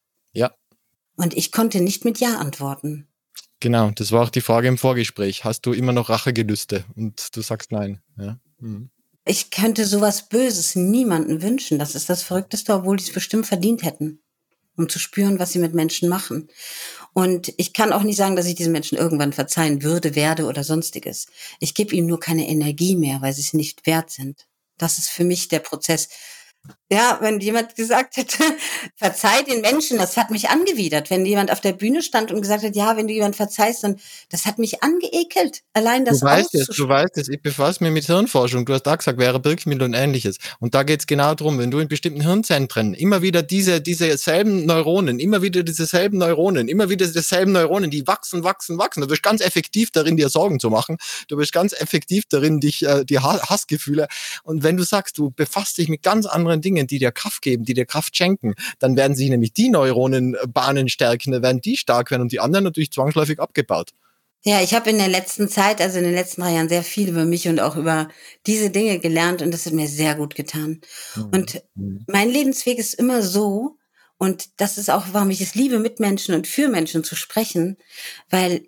Und 1.16 1.36
ich 1.36 1.52
konnte 1.52 1.82
nicht 1.82 2.06
mit 2.06 2.20
Ja 2.20 2.38
antworten. 2.38 3.08
Genau, 3.60 3.92
das 3.92 4.12
war 4.12 4.24
auch 4.24 4.30
die 4.30 4.42
Frage 4.42 4.68
im 4.68 4.78
Vorgespräch. 4.78 5.44
Hast 5.44 5.66
du 5.66 5.74
immer 5.74 5.94
noch 5.94 6.10
Rachegelüste? 6.10 6.86
Und 6.96 7.36
du 7.36 7.42
sagst 7.42 7.72
nein. 7.72 8.02
Ja. 8.18 8.38
Mhm. 8.60 8.90
Ich 9.26 9.50
könnte 9.50 9.86
sowas 9.86 10.30
Böses 10.30 10.76
niemanden 10.76 11.42
wünschen. 11.42 11.80
Das 11.80 11.96
ist 11.96 12.10
das 12.10 12.22
Verrückteste, 12.22 12.74
obwohl 12.76 12.98
die 12.98 13.04
es 13.06 13.14
bestimmt 13.14 13.48
verdient 13.48 13.82
hätten, 13.84 14.20
um 14.78 14.88
zu 14.88 15.00
spüren, 15.00 15.40
was 15.40 15.52
sie 15.52 15.60
mit 15.60 15.74
Menschen 15.74 16.10
machen. 16.10 16.48
Und 17.14 17.52
ich 17.58 17.74
kann 17.74 17.92
auch 17.92 18.04
nicht 18.04 18.18
sagen, 18.18 18.36
dass 18.36 18.46
ich 18.46 18.54
diesen 18.54 18.72
Menschen 18.72 18.98
irgendwann 18.98 19.34
verzeihen 19.34 19.82
würde, 19.82 20.14
werde 20.14 20.46
oder 20.46 20.64
sonstiges. 20.64 21.26
Ich 21.60 21.74
gebe 21.74 21.96
ihnen 21.96 22.08
nur 22.08 22.20
keine 22.20 22.48
Energie 22.48 22.96
mehr, 22.96 23.22
weil 23.22 23.34
sie 23.34 23.42
es 23.42 23.54
nicht 23.54 23.88
wert 23.88 24.12
sind. 24.12 24.46
Das 24.78 25.00
ist 25.00 25.10
für 25.10 25.24
mich 25.24 25.48
der 25.48 25.60
Prozess. 25.60 26.10
Ja, 26.96 27.18
wenn 27.20 27.42
jemand 27.42 27.76
gesagt 27.76 28.16
hätte, 28.16 28.42
verzeih 28.96 29.44
den 29.44 29.60
Menschen, 29.60 29.98
das 29.98 30.16
hat 30.16 30.32
mich 30.32 30.48
angewidert. 30.48 31.10
Wenn 31.10 31.26
jemand 31.26 31.52
auf 31.52 31.60
der 31.60 31.74
Bühne 31.74 32.02
stand 32.02 32.32
und 32.32 32.40
gesagt 32.40 32.64
hat, 32.64 32.74
ja, 32.74 32.96
wenn 32.96 33.08
du 33.08 33.14
jemand 33.14 33.36
verzeihst, 33.36 33.84
dann, 33.84 33.98
das 34.30 34.46
hat 34.46 34.60
mich 34.60 34.82
angeekelt. 34.82 35.62
Allein 35.74 36.06
das 36.06 36.22
Du 36.22 36.26
weißt 36.26 36.56
es, 36.56 36.68
du 36.68 36.88
weißt 36.88 37.18
es, 37.18 37.28
ich 37.28 37.42
befasse 37.42 37.84
mich 37.84 37.92
mit 37.92 38.06
Hirnforschung. 38.06 38.66
Du 38.66 38.74
hast 38.74 38.84
da 38.84 38.96
gesagt, 38.96 39.20
wäre 39.20 39.42
Birkmill 39.42 39.84
und 39.84 39.94
ähnliches. 39.94 40.38
Und 40.60 40.74
da 40.74 40.84
geht 40.84 41.02
es 41.02 41.06
genau 41.06 41.36
darum, 41.36 41.60
wenn 41.60 41.70
du 41.70 41.80
in 41.80 41.90
bestimmten 41.90 42.22
Hirnzentren 42.22 42.94
immer 42.94 43.22
wieder 43.22 43.44
diese, 43.44 43.82
diese 43.82 44.18
selben 44.18 44.66
Neuronen, 44.66 45.20
immer 45.20 45.42
wieder 45.42 45.64
diese 45.64 45.86
selben 45.86 46.20
Neuronen, 46.20 46.70
immer 46.70 46.90
wieder 46.90 47.06
dieselben 47.06 47.52
Neuronen, 47.52 47.92
die 47.92 48.08
wachsen, 48.08 48.46
wachsen, 48.46 48.78
wachsen. 48.78 49.02
Du 49.02 49.08
bist 49.08 49.22
ganz 49.22 49.42
effektiv 49.42 49.92
darin, 49.92 50.16
dir 50.16 50.30
Sorgen 50.30 50.62
zu 50.62 50.70
machen. 50.70 50.96
Du 51.28 51.36
bist 51.36 51.52
ganz 51.52 51.74
effektiv 51.74 52.24
darin, 52.30 52.62
dich, 52.62 52.86
äh, 52.86 53.04
die 53.04 53.20
Hassgefühle. 53.20 54.08
Und 54.44 54.64
wenn 54.64 54.78
du 54.78 54.84
sagst, 54.84 55.18
du 55.18 55.32
befasst 55.32 55.78
dich 55.78 55.90
mit 55.90 56.04
ganz 56.04 56.26
anderen 56.26 56.62
Dingen, 56.62 56.85
Dingen, 56.86 56.88
die 56.88 57.00
dir 57.00 57.12
Kraft 57.12 57.42
geben, 57.42 57.66
die 57.66 57.74
dir 57.74 57.86
Kraft 57.86 58.16
schenken, 58.16 58.54
dann 58.80 58.96
werden 58.96 59.16
sich 59.16 59.30
nämlich 59.30 59.54
die 59.54 59.70
Neuronenbahnen 59.70 60.90
stärken, 60.90 61.32
dann 61.32 61.44
werden 61.44 61.62
die 61.62 61.78
stark 61.78 62.12
werden 62.12 62.24
und 62.24 62.32
die 62.32 62.40
anderen 62.40 62.64
natürlich 62.64 62.92
zwangsläufig 62.92 63.40
abgebaut. 63.40 63.92
Ja, 64.44 64.62
ich 64.62 64.76
habe 64.76 64.92
in 64.92 65.00
der 65.00 65.08
letzten 65.08 65.50
Zeit, 65.50 65.82
also 65.82 65.98
in 65.98 66.04
den 66.04 66.14
letzten 66.14 66.42
drei 66.42 66.54
Jahren, 66.54 66.70
sehr 66.70 66.84
viel 66.84 67.10
über 67.10 67.26
mich 67.26 67.48
und 67.48 67.60
auch 67.60 67.76
über 67.76 68.10
diese 68.46 68.70
Dinge 68.70 69.00
gelernt 69.00 69.42
und 69.42 69.52
das 69.52 69.66
hat 69.66 69.74
mir 69.74 69.88
sehr 69.88 70.14
gut 70.14 70.36
getan. 70.36 70.82
Mhm. 71.16 71.30
Und 71.34 71.64
mein 72.08 72.30
Lebensweg 72.30 72.78
ist 72.78 72.94
immer 72.94 73.24
so, 73.24 73.78
und 74.18 74.62
das 74.62 74.78
ist 74.78 74.90
auch, 74.90 75.06
warum 75.12 75.32
ich 75.32 75.42
es 75.42 75.56
liebe, 75.56 75.80
mit 75.80 76.00
Menschen 76.00 76.36
und 76.36 76.48
für 76.48 76.70
Menschen 76.70 77.04
zu 77.04 77.16
sprechen, 77.16 77.78
weil 78.30 78.68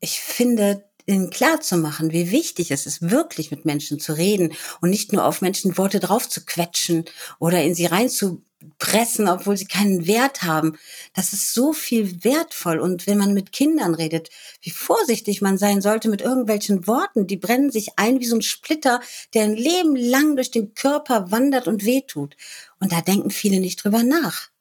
ich 0.00 0.20
finde, 0.20 0.84
ihnen 1.06 1.30
klar 1.30 1.60
zu 1.60 1.76
machen, 1.76 2.12
wie 2.12 2.30
wichtig 2.30 2.70
es 2.70 2.86
ist, 2.86 3.10
wirklich 3.10 3.50
mit 3.50 3.64
Menschen 3.64 3.98
zu 3.98 4.12
reden 4.12 4.52
und 4.80 4.90
nicht 4.90 5.12
nur 5.12 5.24
auf 5.24 5.40
Menschen 5.42 5.76
Worte 5.78 6.00
drauf 6.00 6.28
zu 6.28 6.44
quetschen 6.44 7.04
oder 7.38 7.62
in 7.62 7.74
sie 7.74 7.86
reinzupressen, 7.86 9.28
obwohl 9.28 9.56
sie 9.56 9.66
keinen 9.66 10.06
Wert 10.06 10.42
haben. 10.42 10.78
Das 11.14 11.32
ist 11.32 11.54
so 11.54 11.72
viel 11.72 12.24
wertvoll. 12.24 12.78
Und 12.78 13.06
wenn 13.06 13.18
man 13.18 13.34
mit 13.34 13.52
Kindern 13.52 13.94
redet, 13.94 14.30
wie 14.60 14.70
vorsichtig 14.70 15.42
man 15.42 15.58
sein 15.58 15.82
sollte 15.82 16.08
mit 16.08 16.20
irgendwelchen 16.20 16.86
Worten, 16.86 17.26
die 17.26 17.36
brennen 17.36 17.70
sich 17.70 17.98
ein 17.98 18.20
wie 18.20 18.26
so 18.26 18.36
ein 18.36 18.42
Splitter, 18.42 19.00
der 19.34 19.44
ein 19.44 19.56
Leben 19.56 19.96
lang 19.96 20.36
durch 20.36 20.50
den 20.50 20.74
Körper 20.74 21.30
wandert 21.30 21.66
und 21.66 21.84
wehtut. 21.84 22.36
Und 22.80 22.92
da 22.92 23.00
denken 23.00 23.30
viele 23.30 23.60
nicht 23.60 23.82
drüber 23.84 24.02
nach. 24.02 24.51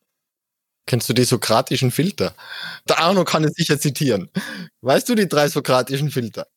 Kennst 0.92 1.08
du 1.08 1.14
die 1.14 1.24
sokratischen 1.24 1.90
Filter? 1.90 2.36
Der 2.90 3.00
Arno 3.00 3.24
kann 3.24 3.46
es 3.46 3.54
sicher 3.54 3.80
zitieren. 3.80 4.30
Weißt 4.82 5.08
du 5.08 5.16
die 5.16 5.30
drei 5.30 5.48
sokratischen 5.48 6.12
Filter? 6.12 6.48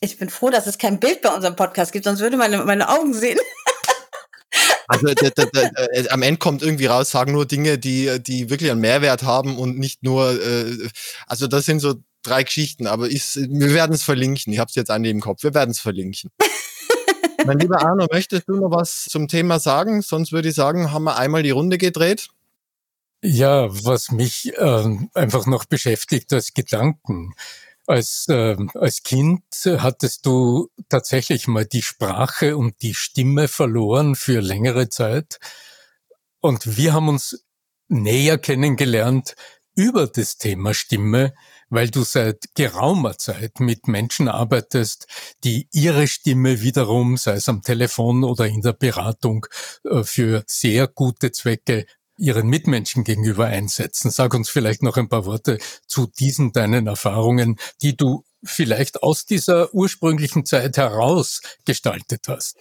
Ich 0.00 0.18
bin 0.18 0.28
froh, 0.28 0.50
dass 0.50 0.66
es 0.66 0.76
kein 0.76 1.00
Bild 1.00 1.22
bei 1.22 1.34
unserem 1.34 1.56
Podcast 1.56 1.92
gibt, 1.92 2.04
sonst 2.04 2.20
würde 2.20 2.36
meine, 2.36 2.62
meine 2.66 2.90
Augen 2.90 3.14
sehen. 3.14 3.38
Also 4.90 5.06
der, 5.06 5.30
der, 5.30 5.46
der, 5.46 5.72
äh, 5.92 6.08
am 6.08 6.22
Ende 6.22 6.38
kommt 6.38 6.62
irgendwie 6.62 6.86
raus, 6.86 7.10
sagen 7.10 7.32
nur 7.32 7.44
Dinge, 7.44 7.76
die, 7.76 8.22
die 8.22 8.48
wirklich 8.48 8.70
einen 8.70 8.80
Mehrwert 8.80 9.22
haben 9.22 9.58
und 9.58 9.78
nicht 9.78 10.02
nur, 10.02 10.30
äh, 10.42 10.88
also 11.26 11.46
das 11.46 11.66
sind 11.66 11.80
so 11.80 11.96
drei 12.22 12.42
Geschichten, 12.42 12.86
aber 12.86 13.08
ich, 13.08 13.36
wir 13.36 13.74
werden 13.74 13.94
es 13.94 14.02
verlinken. 14.02 14.50
Ich 14.50 14.58
habe 14.58 14.70
es 14.70 14.74
jetzt 14.74 14.90
an 14.90 15.02
dem 15.02 15.20
Kopf. 15.20 15.42
Wir 15.42 15.52
werden 15.52 15.72
es 15.72 15.80
verlinken. 15.80 16.30
mein 17.46 17.58
lieber 17.58 17.82
Arno, 17.82 18.06
möchtest 18.10 18.48
du 18.48 18.56
noch 18.56 18.70
was 18.70 19.04
zum 19.04 19.28
Thema 19.28 19.60
sagen? 19.60 20.00
Sonst 20.00 20.32
würde 20.32 20.48
ich 20.48 20.54
sagen, 20.54 20.90
haben 20.90 21.04
wir 21.04 21.18
einmal 21.18 21.42
die 21.42 21.50
Runde 21.50 21.76
gedreht. 21.76 22.30
Ja, 23.22 23.68
was 23.84 24.12
mich 24.12 24.52
äh, 24.56 24.96
einfach 25.14 25.46
noch 25.46 25.64
beschäftigt 25.64 26.32
als 26.32 26.54
Gedanken. 26.54 27.34
Als, 27.86 28.26
äh, 28.28 28.56
als 28.74 29.02
Kind 29.02 29.42
hattest 29.64 30.24
du 30.26 30.68
tatsächlich 30.88 31.48
mal 31.48 31.64
die 31.66 31.82
Sprache 31.82 32.56
und 32.56 32.80
die 32.82 32.94
Stimme 32.94 33.48
verloren 33.48 34.14
für 34.14 34.40
längere 34.40 34.88
Zeit. 34.88 35.38
Und 36.40 36.76
wir 36.76 36.92
haben 36.92 37.08
uns 37.08 37.44
näher 37.88 38.38
kennengelernt 38.38 39.34
über 39.74 40.06
das 40.06 40.38
Thema 40.38 40.74
Stimme, 40.74 41.34
weil 41.70 41.90
du 41.90 42.02
seit 42.02 42.54
geraumer 42.54 43.18
Zeit 43.18 43.60
mit 43.60 43.88
Menschen 43.88 44.28
arbeitest, 44.28 45.06
die 45.44 45.68
ihre 45.72 46.06
Stimme 46.08 46.62
wiederum, 46.62 47.16
sei 47.16 47.34
es 47.34 47.48
am 47.48 47.62
Telefon 47.62 48.24
oder 48.24 48.46
in 48.46 48.62
der 48.62 48.72
Beratung, 48.74 49.46
äh, 49.84 50.02
für 50.04 50.44
sehr 50.46 50.88
gute 50.88 51.32
Zwecke 51.32 51.86
ihren 52.18 52.48
Mitmenschen 52.48 53.04
gegenüber 53.04 53.46
einsetzen. 53.46 54.10
Sag 54.10 54.34
uns 54.34 54.50
vielleicht 54.50 54.82
noch 54.82 54.96
ein 54.96 55.08
paar 55.08 55.24
Worte 55.24 55.58
zu 55.86 56.06
diesen 56.06 56.52
deinen 56.52 56.86
Erfahrungen, 56.86 57.56
die 57.80 57.96
du 57.96 58.24
vielleicht 58.44 59.02
aus 59.02 59.24
dieser 59.24 59.72
ursprünglichen 59.74 60.44
Zeit 60.44 60.76
heraus 60.76 61.40
gestaltet 61.64 62.26
hast. 62.28 62.56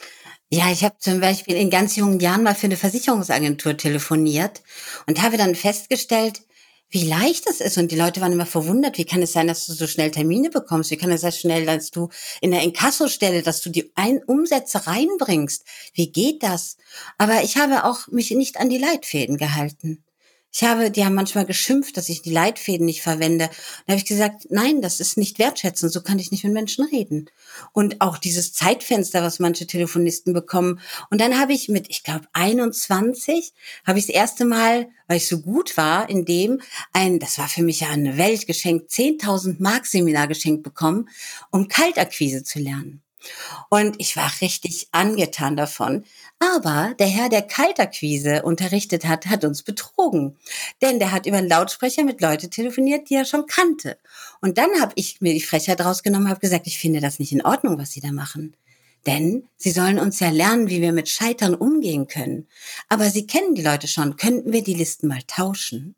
Ja, 0.49 0.71
ich 0.71 0.83
habe 0.83 0.95
zum 0.99 1.19
Beispiel 1.19 1.55
in 1.55 1.69
ganz 1.69 1.95
jungen 1.95 2.19
Jahren 2.19 2.43
mal 2.43 2.55
für 2.55 2.67
eine 2.67 2.77
Versicherungsagentur 2.77 3.75
telefoniert 3.75 4.61
und 5.05 5.21
habe 5.21 5.37
dann 5.37 5.55
festgestellt, 5.55 6.41
wie 6.89 7.08
leicht 7.08 7.47
das 7.47 7.62
ist. 7.62 7.78
Und 7.78 7.91
die 7.91 7.97
Leute 7.97 8.21
waren 8.21 8.32
immer 8.32 8.45
verwundert, 8.45 8.97
wie 8.97 9.06
kann 9.06 9.21
es 9.21 9.34
sein, 9.34 9.47
dass 9.47 9.65
du 9.65 9.73
so 9.73 9.88
schnell 9.88 10.12
Termine 10.12 10.50
bekommst? 10.50 10.91
Wie 10.91 10.97
kann 10.97 11.12
es 11.12 11.21
sein 11.21 11.32
schnell, 11.32 11.65
dass 11.65 11.91
du 11.91 12.10
in 12.41 12.52
der 12.52 12.62
Inkassostelle, 12.63 13.41
dass 13.43 13.62
du 13.62 13.69
die 13.69 13.91
Ein 13.95 14.23
Umsätze 14.26 14.88
reinbringst? 14.88 15.65
Wie 15.93 16.12
geht 16.12 16.43
das? 16.43 16.78
Aber 17.17 17.43
ich 17.43 17.58
habe 17.58 17.84
auch 17.84 18.08
mich 18.08 18.32
nicht 18.32 18.58
an 18.58 18.69
die 18.69 18.78
Leitfäden 18.78 19.38
gehalten. 19.38 20.04
Ich 20.53 20.63
habe, 20.63 20.89
die 20.89 21.05
haben 21.05 21.13
manchmal 21.13 21.45
geschimpft, 21.45 21.97
dass 21.97 22.10
ich 22.10 22.21
die 22.21 22.31
Leitfäden 22.31 22.86
nicht 22.86 23.01
verwende. 23.01 23.49
Da 23.86 23.93
habe 23.93 23.99
ich 23.99 24.05
gesagt, 24.05 24.47
nein, 24.49 24.81
das 24.81 24.99
ist 24.99 25.17
nicht 25.17 25.38
wertschätzend, 25.39 25.91
so 25.91 26.01
kann 26.01 26.19
ich 26.19 26.31
nicht 26.31 26.43
mit 26.43 26.53
Menschen 26.53 26.86
reden. 26.86 27.29
Und 27.73 28.01
auch 28.01 28.17
dieses 28.17 28.53
Zeitfenster, 28.53 29.21
was 29.21 29.39
manche 29.39 29.67
Telefonisten 29.67 30.33
bekommen. 30.33 30.79
Und 31.12 31.21
dann 31.21 31.39
habe 31.39 31.53
ich 31.53 31.69
mit, 31.69 31.89
ich 31.89 32.03
glaube, 32.03 32.27
21, 32.33 33.53
habe 33.86 33.99
ich 33.99 34.07
das 34.07 34.15
erste 34.15 34.45
Mal, 34.45 34.89
weil 35.07 35.17
ich 35.17 35.27
so 35.27 35.41
gut 35.41 35.77
war, 35.77 36.10
in 36.10 36.25
dem 36.25 36.62
ein, 36.91 37.19
das 37.19 37.38
war 37.38 37.47
für 37.47 37.62
mich 37.62 37.81
ja 37.81 37.89
eine 37.89 38.17
Weltgeschenk, 38.17 38.89
10.000 38.89 39.57
Mark 39.60 39.86
Seminar 39.86 40.27
geschenkt 40.27 40.63
bekommen, 40.63 41.10
um 41.51 41.67
Kaltakquise 41.67 42.43
zu 42.43 42.60
lernen. 42.60 43.03
Und 43.69 43.95
ich 43.99 44.15
war 44.15 44.31
richtig 44.41 44.87
angetan 44.91 45.57
davon. 45.57 46.05
Aber 46.39 46.93
der 46.99 47.07
Herr, 47.07 47.29
der 47.29 47.41
Kaltakquise 47.41 48.43
unterrichtet 48.43 49.05
hat, 49.05 49.27
hat 49.27 49.43
uns 49.43 49.63
betrogen. 49.63 50.37
Denn 50.81 50.99
der 50.99 51.11
hat 51.11 51.25
über 51.25 51.37
einen 51.37 51.49
Lautsprecher 51.49 52.03
mit 52.03 52.21
Leuten 52.21 52.51
telefoniert, 52.51 53.09
die 53.09 53.15
er 53.15 53.25
schon 53.25 53.45
kannte. 53.45 53.97
Und 54.41 54.57
dann 54.57 54.69
habe 54.79 54.93
ich 54.95 55.21
mir 55.21 55.33
die 55.33 55.41
Frechheit 55.41 55.81
rausgenommen, 55.81 56.29
habe 56.29 56.39
gesagt, 56.39 56.67
ich 56.67 56.79
finde 56.79 57.01
das 57.01 57.19
nicht 57.19 57.31
in 57.31 57.45
Ordnung, 57.45 57.77
was 57.77 57.91
Sie 57.91 58.01
da 58.01 58.11
machen. 58.11 58.55
Denn 59.05 59.47
sie 59.55 59.71
sollen 59.71 59.99
uns 59.99 60.19
ja 60.19 60.29
lernen, 60.29 60.69
wie 60.69 60.81
wir 60.81 60.91
mit 60.91 61.07
Scheitern 61.07 61.55
umgehen 61.55 62.07
können. 62.07 62.47
Aber 62.89 63.09
sie 63.09 63.25
kennen 63.25 63.55
die 63.55 63.63
Leute 63.63 63.87
schon. 63.87 64.17
Könnten 64.17 64.51
wir 64.51 64.63
die 64.63 64.73
Listen 64.73 65.07
mal 65.07 65.21
tauschen? 65.25 65.95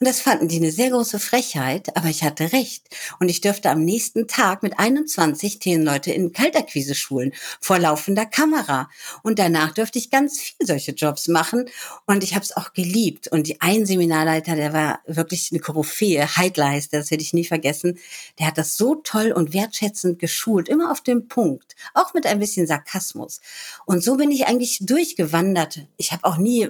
Und 0.00 0.08
das 0.08 0.20
fanden 0.20 0.48
die 0.48 0.56
eine 0.56 0.72
sehr 0.72 0.90
große 0.90 1.18
Frechheit, 1.18 1.96
aber 1.96 2.08
ich 2.08 2.22
hatte 2.22 2.52
recht. 2.52 2.84
Und 3.20 3.28
ich 3.28 3.40
dürfte 3.40 3.70
am 3.70 3.84
nächsten 3.84 4.28
Tag 4.28 4.62
mit 4.62 4.78
21 4.78 5.58
Themenleute 5.58 6.12
in 6.12 6.32
Kaltakquise 6.32 6.94
schulen, 6.94 7.32
vor 7.60 7.78
laufender 7.78 8.26
Kamera. 8.26 8.88
Und 9.22 9.38
danach 9.38 9.72
dürfte 9.72 9.98
ich 9.98 10.10
ganz 10.10 10.40
viel 10.40 10.66
solche 10.66 10.92
Jobs 10.92 11.28
machen. 11.28 11.68
Und 12.06 12.24
ich 12.24 12.34
habe 12.34 12.44
es 12.44 12.56
auch 12.56 12.72
geliebt. 12.72 13.28
Und 13.28 13.46
die 13.46 13.60
ein 13.60 13.86
Seminarleiter, 13.86 14.56
der 14.56 14.72
war 14.72 15.00
wirklich 15.06 15.50
eine 15.50 15.60
Koryphäe, 15.60 16.26
der, 16.26 17.00
das 17.00 17.10
werde 17.10 17.22
ich 17.22 17.32
nie 17.32 17.44
vergessen. 17.44 17.98
Der 18.38 18.46
hat 18.46 18.58
das 18.58 18.76
so 18.76 18.96
toll 18.96 19.32
und 19.32 19.52
wertschätzend 19.52 20.18
geschult, 20.18 20.68
immer 20.68 20.90
auf 20.90 21.00
dem 21.00 21.28
Punkt, 21.28 21.76
auch 21.94 22.14
mit 22.14 22.26
ein 22.26 22.38
bisschen 22.38 22.66
Sarkasmus. 22.66 23.40
Und 23.86 24.02
so 24.02 24.16
bin 24.16 24.30
ich 24.30 24.46
eigentlich 24.46 24.78
durchgewandert. 24.82 25.86
Ich 25.96 26.12
habe 26.12 26.24
auch 26.24 26.36
nie 26.36 26.68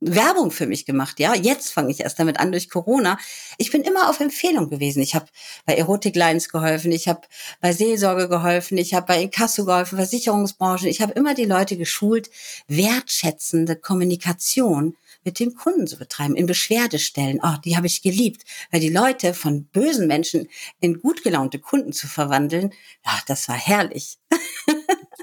Werbung 0.00 0.50
für 0.50 0.66
mich 0.66 0.86
gemacht, 0.86 1.20
ja. 1.20 1.34
Jetzt 1.34 1.72
fange 1.72 1.90
ich 1.90 2.00
erst 2.00 2.18
damit 2.18 2.40
an 2.40 2.52
durch 2.52 2.70
Corona. 2.70 3.18
Ich 3.58 3.70
bin 3.70 3.82
immer 3.82 4.08
auf 4.08 4.20
Empfehlung 4.20 4.70
gewesen. 4.70 5.02
Ich 5.02 5.14
habe 5.14 5.26
bei 5.66 5.74
Erotic 5.74 6.16
Lines 6.16 6.48
geholfen, 6.48 6.90
ich 6.90 7.06
habe 7.06 7.20
bei 7.60 7.72
Seelsorge 7.72 8.28
geholfen, 8.28 8.78
ich 8.78 8.94
habe 8.94 9.06
bei 9.06 9.22
Inkasso 9.22 9.64
geholfen, 9.64 9.96
Versicherungsbranche. 9.96 10.88
Ich 10.88 11.02
habe 11.02 11.12
immer 11.12 11.34
die 11.34 11.44
Leute 11.44 11.76
geschult, 11.76 12.30
wertschätzende 12.66 13.76
Kommunikation 13.76 14.96
mit 15.22 15.38
dem 15.38 15.54
Kunden 15.54 15.86
zu 15.86 15.98
betreiben, 15.98 16.34
in 16.34 16.46
Beschwerdestellen. 16.46 17.40
Oh, 17.42 17.56
die 17.64 17.76
habe 17.76 17.86
ich 17.86 18.00
geliebt, 18.00 18.44
weil 18.70 18.80
die 18.80 18.88
Leute 18.88 19.34
von 19.34 19.64
bösen 19.64 20.06
Menschen 20.06 20.48
in 20.80 21.00
gut 21.00 21.22
gelaunte 21.22 21.58
Kunden 21.58 21.92
zu 21.92 22.08
verwandeln, 22.08 22.72
ach, 23.04 23.22
das 23.26 23.48
war 23.48 23.56
herrlich. 23.56 24.18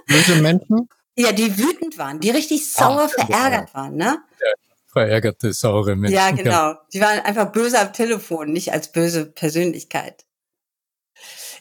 Böse 0.06 0.36
Menschen? 0.36 0.88
Ja, 1.16 1.32
die 1.32 1.58
wütend 1.58 1.98
waren, 1.98 2.20
die 2.20 2.30
richtig 2.30 2.72
sauer, 2.72 3.10
Ach, 3.10 3.26
verärgert 3.26 3.74
waren, 3.74 3.96
ne? 3.96 4.20
Ja, 4.88 5.02
verärgerte, 5.02 5.54
saure 5.54 5.96
Menschen. 5.96 6.16
Ja, 6.16 6.32
genau. 6.32 6.76
Die 6.94 7.02
waren 7.02 7.20
einfach 7.20 7.52
böse 7.52 7.80
am 7.80 7.94
Telefon, 7.94 8.52
nicht 8.52 8.72
als 8.74 8.92
böse 8.92 9.26
Persönlichkeit. 9.26 10.27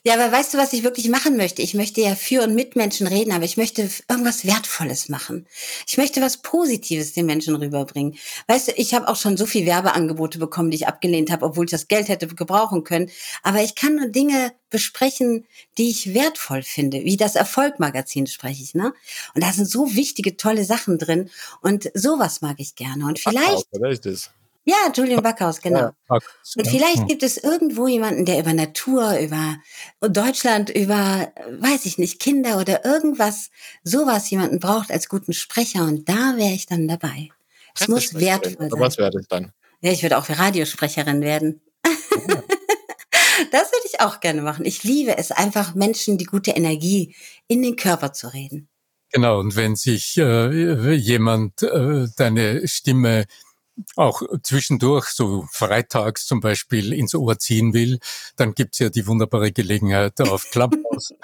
Ja, 0.06 0.14
aber 0.14 0.30
weißt 0.30 0.54
du, 0.54 0.58
was 0.58 0.72
ich 0.72 0.84
wirklich 0.84 1.08
machen 1.08 1.36
möchte? 1.36 1.62
Ich 1.62 1.74
möchte 1.74 2.00
ja 2.00 2.14
für 2.14 2.44
und 2.44 2.54
mit 2.54 2.76
Menschen 2.76 3.08
reden, 3.08 3.32
aber 3.32 3.44
ich 3.44 3.56
möchte 3.56 3.90
irgendwas 4.08 4.46
Wertvolles 4.46 5.08
machen. 5.08 5.48
Ich 5.84 5.98
möchte 5.98 6.20
was 6.20 6.42
Positives 6.42 7.12
den 7.12 7.26
Menschen 7.26 7.56
rüberbringen. 7.56 8.14
Weißt 8.46 8.68
du, 8.68 8.72
ich 8.76 8.94
habe 8.94 9.08
auch 9.08 9.16
schon 9.16 9.36
so 9.36 9.46
viel 9.46 9.66
Werbeangebote 9.66 10.38
bekommen, 10.38 10.70
die 10.70 10.76
ich 10.76 10.86
abgelehnt 10.86 11.32
habe, 11.32 11.44
obwohl 11.44 11.64
ich 11.64 11.72
das 11.72 11.88
Geld 11.88 12.08
hätte 12.08 12.28
gebrauchen 12.28 12.84
können. 12.84 13.10
Aber 13.42 13.64
ich 13.64 13.74
kann 13.74 13.96
nur 13.96 14.06
Dinge 14.06 14.52
besprechen, 14.70 15.44
die 15.76 15.90
ich 15.90 16.14
wertvoll 16.14 16.62
finde, 16.62 17.02
wie 17.02 17.16
das 17.16 17.34
Erfolgmagazin 17.34 18.28
spreche 18.28 18.62
ich, 18.62 18.76
ne? 18.76 18.94
Und 19.34 19.42
da 19.42 19.52
sind 19.52 19.68
so 19.68 19.96
wichtige, 19.96 20.36
tolle 20.36 20.64
Sachen 20.64 20.98
drin 20.98 21.30
und 21.62 21.90
sowas 21.94 22.42
mag 22.42 22.60
ich 22.60 22.76
gerne. 22.76 23.06
Und 23.06 23.18
vielleicht. 23.18 23.66
Ach, 23.74 23.80
ja, 24.68 24.90
Julian 24.92 25.22
Backhaus, 25.22 25.60
genau. 25.60 25.78
Ja, 25.78 25.92
Backhaus, 26.08 26.56
und 26.56 26.66
vielleicht 26.66 26.98
hm. 26.98 27.06
gibt 27.06 27.22
es 27.22 27.36
irgendwo 27.36 27.86
jemanden, 27.86 28.24
der 28.24 28.40
über 28.40 28.52
Natur, 28.52 29.16
über 29.20 29.58
Deutschland, 30.00 30.70
über, 30.70 31.32
weiß 31.60 31.86
ich 31.86 31.98
nicht, 31.98 32.18
Kinder 32.18 32.58
oder 32.58 32.84
irgendwas, 32.84 33.50
sowas 33.84 34.28
jemanden 34.28 34.58
braucht 34.58 34.90
als 34.90 35.08
guten 35.08 35.32
Sprecher 35.32 35.84
und 35.84 36.08
da 36.08 36.36
wäre 36.36 36.52
ich 36.52 36.66
dann 36.66 36.88
dabei. 36.88 37.28
Es 37.78 37.86
muss 37.86 38.14
wertvoll 38.14 38.68
sein. 38.68 38.80
Was 38.80 38.98
wäre 38.98 39.10
das 39.10 39.28
dann? 39.28 39.52
Ja, 39.82 39.92
ich 39.92 40.02
würde 40.02 40.18
auch 40.18 40.28
Radiosprecherin 40.28 41.20
werden. 41.20 41.60
Ja. 41.84 41.92
das 43.52 43.70
würde 43.70 43.86
ich 43.86 44.00
auch 44.00 44.18
gerne 44.18 44.42
machen. 44.42 44.64
Ich 44.64 44.82
liebe 44.82 45.16
es 45.16 45.30
einfach, 45.30 45.76
Menschen 45.76 46.18
die 46.18 46.24
gute 46.24 46.50
Energie 46.50 47.14
in 47.46 47.62
den 47.62 47.76
Körper 47.76 48.12
zu 48.12 48.32
reden. 48.32 48.68
Genau, 49.12 49.38
und 49.38 49.54
wenn 49.54 49.76
sich 49.76 50.18
äh, 50.18 50.92
jemand 50.92 51.62
äh, 51.62 52.08
deine 52.16 52.66
Stimme 52.66 53.26
auch 53.94 54.22
zwischendurch, 54.42 55.06
so 55.06 55.46
freitags 55.50 56.26
zum 56.26 56.40
Beispiel, 56.40 56.92
ins 56.92 57.14
Ohr 57.14 57.38
ziehen 57.38 57.72
will, 57.74 57.98
dann 58.36 58.54
gibt's 58.54 58.78
ja 58.78 58.88
die 58.88 59.06
wunderbare 59.06 59.52
Gelegenheit 59.52 60.20
auf 60.20 60.44
Clubhouse 60.50 61.14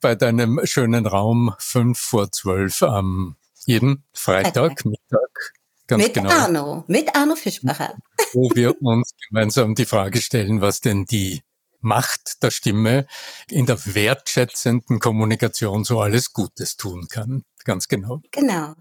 bei 0.00 0.14
deinem 0.14 0.60
schönen 0.64 1.06
Raum 1.06 1.54
fünf 1.58 1.98
vor 1.98 2.30
zwölf 2.32 2.82
am 2.82 3.36
jeden 3.66 4.04
Freitag, 4.12 4.84
Mittag. 4.84 5.54
Ganz 5.86 6.04
mit 6.04 6.14
genau, 6.14 6.30
Arno, 6.30 6.84
mit 6.86 7.14
Arno 7.16 7.34
Fischbacher. 7.34 7.94
Wo 8.32 8.50
wir 8.54 8.80
uns 8.80 9.12
gemeinsam 9.28 9.74
die 9.74 9.86
Frage 9.86 10.20
stellen, 10.20 10.60
was 10.60 10.80
denn 10.80 11.04
die 11.04 11.42
Macht 11.80 12.42
der 12.42 12.50
Stimme 12.50 13.06
in 13.48 13.66
der 13.66 13.78
wertschätzenden 13.86 15.00
Kommunikation 15.00 15.82
so 15.82 16.00
alles 16.00 16.32
Gutes 16.32 16.76
tun 16.76 17.08
kann. 17.08 17.42
Ganz 17.64 17.88
genau. 17.88 18.20
Genau. 18.30 18.74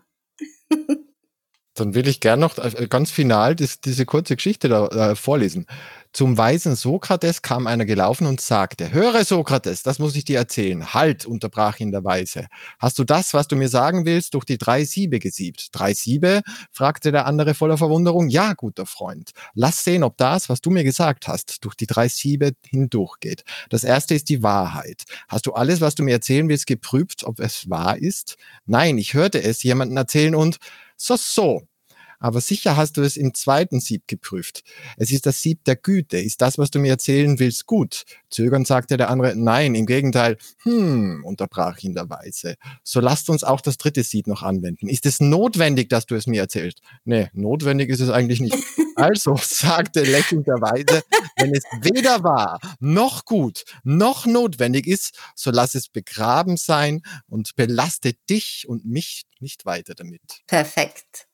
Dann 1.80 1.96
will 1.96 2.08
ich 2.08 2.20
gern 2.20 2.40
noch 2.40 2.58
äh, 2.58 2.88
ganz 2.90 3.12
final 3.12 3.56
das, 3.56 3.80
diese 3.82 4.06
kurze 4.06 4.36
Geschichte 4.36 4.70
da 4.70 4.88
äh, 4.88 5.16
vorlesen. 5.16 5.66
Zum 6.12 6.40
weisen 6.40 6.76
Sokrates 6.76 7.44
kam 7.44 7.68
einer 7.68 7.86
gelaufen 7.86 8.26
und 8.26 8.42
sagte, 8.42 8.92
höre 8.92 9.24
Sokrates, 9.24 9.84
das 9.84 10.00
muss 10.00 10.16
ich 10.16 10.26
dir 10.26 10.40
erzählen. 10.40 10.94
Halt, 10.96 11.28
unterbrach 11.28 11.80
ihn 11.80 11.92
der 11.92 12.04
Weise. 12.04 12.48
Hast 12.80 12.98
du 12.98 13.04
das, 13.04 13.36
was 13.36 13.48
du 13.48 13.56
mir 13.56 13.70
sagen 13.70 14.06
willst, 14.06 14.34
durch 14.34 14.44
die 14.44 14.58
drei 14.58 14.86
Siebe 14.86 15.20
gesiebt? 15.20 15.68
Drei 15.72 15.94
Siebe? 15.94 16.42
fragte 16.72 17.12
der 17.12 17.28
andere 17.28 17.54
voller 17.54 17.78
Verwunderung. 17.78 18.28
Ja, 18.28 18.54
guter 18.54 18.88
Freund. 18.88 19.32
Lass 19.54 19.84
sehen, 19.84 20.04
ob 20.04 20.18
das, 20.18 20.50
was 20.50 20.62
du 20.62 20.72
mir 20.72 20.84
gesagt 20.84 21.28
hast, 21.28 21.64
durch 21.64 21.76
die 21.76 21.88
drei 21.88 22.08
Siebe 22.08 22.54
hindurchgeht. 22.66 23.44
Das 23.70 23.84
erste 23.84 24.16
ist 24.16 24.30
die 24.30 24.42
Wahrheit. 24.42 25.04
Hast 25.28 25.46
du 25.46 25.54
alles, 25.54 25.80
was 25.80 25.94
du 25.94 26.02
mir 26.02 26.14
erzählen 26.14 26.50
willst, 26.50 26.66
geprüft, 26.66 27.24
ob 27.24 27.40
es 27.40 27.70
wahr 27.70 27.98
ist? 28.00 28.36
Nein, 28.66 28.98
ich 28.98 29.14
hörte 29.14 29.44
es 29.44 29.62
jemanden 29.62 29.96
erzählen 29.96 30.34
und 30.34 30.58
so, 31.02 31.16
so, 31.16 31.62
aber 32.20 32.42
sicher 32.42 32.78
hast 32.78 32.98
du 32.98 33.02
es 33.02 33.18
im 33.18 33.34
zweiten 33.34 33.80
Sieb 33.80 34.08
geprüft. 34.08 34.64
Es 34.98 35.12
ist 35.12 35.26
das 35.26 35.42
Sieb 35.42 35.64
der 35.64 35.76
Güte. 35.76 36.18
Ist 36.18 36.42
das, 36.42 36.58
was 36.58 36.70
du 36.70 36.80
mir 36.80 36.92
erzählen 36.92 37.40
willst, 37.40 37.66
gut? 37.66 38.04
Zögernd 38.30 38.68
sagte 38.68 38.98
der 38.98 39.10
andere, 39.10 39.36
nein, 39.36 39.76
im 39.76 39.86
Gegenteil. 39.86 40.38
Hm, 40.64 41.24
unterbrach 41.26 41.80
ihn 41.80 41.94
der 41.94 42.10
Weise. 42.10 42.56
So 42.84 43.00
lasst 43.00 43.30
uns 43.30 43.44
auch 43.44 43.62
das 43.62 43.78
dritte 43.78 44.04
Sieb 44.04 44.28
noch 44.28 44.44
anwenden. 44.44 44.88
Ist 44.88 45.06
es 45.06 45.20
notwendig, 45.20 45.90
dass 45.90 46.06
du 46.06 46.16
es 46.16 46.28
mir 46.28 46.42
erzählst? 46.42 46.82
Nee, 47.06 47.30
notwendig 47.34 47.90
ist 47.90 48.02
es 48.02 48.10
eigentlich 48.10 48.42
nicht. 48.42 48.58
Also, 49.00 49.38
sagte 49.42 50.04
lächelnd 50.04 50.46
der 50.46 50.56
Weise, 50.56 51.04
wenn 51.38 51.56
es 51.56 51.64
weder 51.82 52.22
wahr, 52.22 52.60
noch 52.82 53.24
gut, 53.24 53.64
noch 53.86 54.26
notwendig 54.26 54.88
ist, 54.88 55.18
so 55.36 55.52
lass 55.52 55.74
es 55.74 55.88
begraben 55.88 56.58
sein 56.58 57.02
und 57.30 57.56
belaste 57.56 58.12
dich 58.30 58.66
und 58.68 58.84
mich 58.84 59.24
nicht 59.40 59.66
weiter 59.66 59.96
damit. 59.96 60.42
Perfekt. 60.48 61.29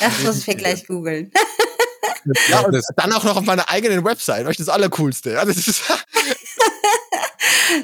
Das 0.00 0.22
muss 0.22 0.46
ich 0.46 0.56
gleich 0.56 0.86
googeln. 0.86 1.30
Ja, 2.48 2.60
und 2.60 2.80
dann 2.96 3.12
auch 3.12 3.24
noch 3.24 3.36
auf 3.36 3.44
meiner 3.44 3.68
eigenen 3.68 4.04
Website, 4.04 4.44
weil 4.44 4.52
ich 4.52 4.56
das 4.56 4.68
Allercoolste. 4.68 5.32
Ja, 5.32 5.44
das, 5.44 5.66
ist 5.66 5.82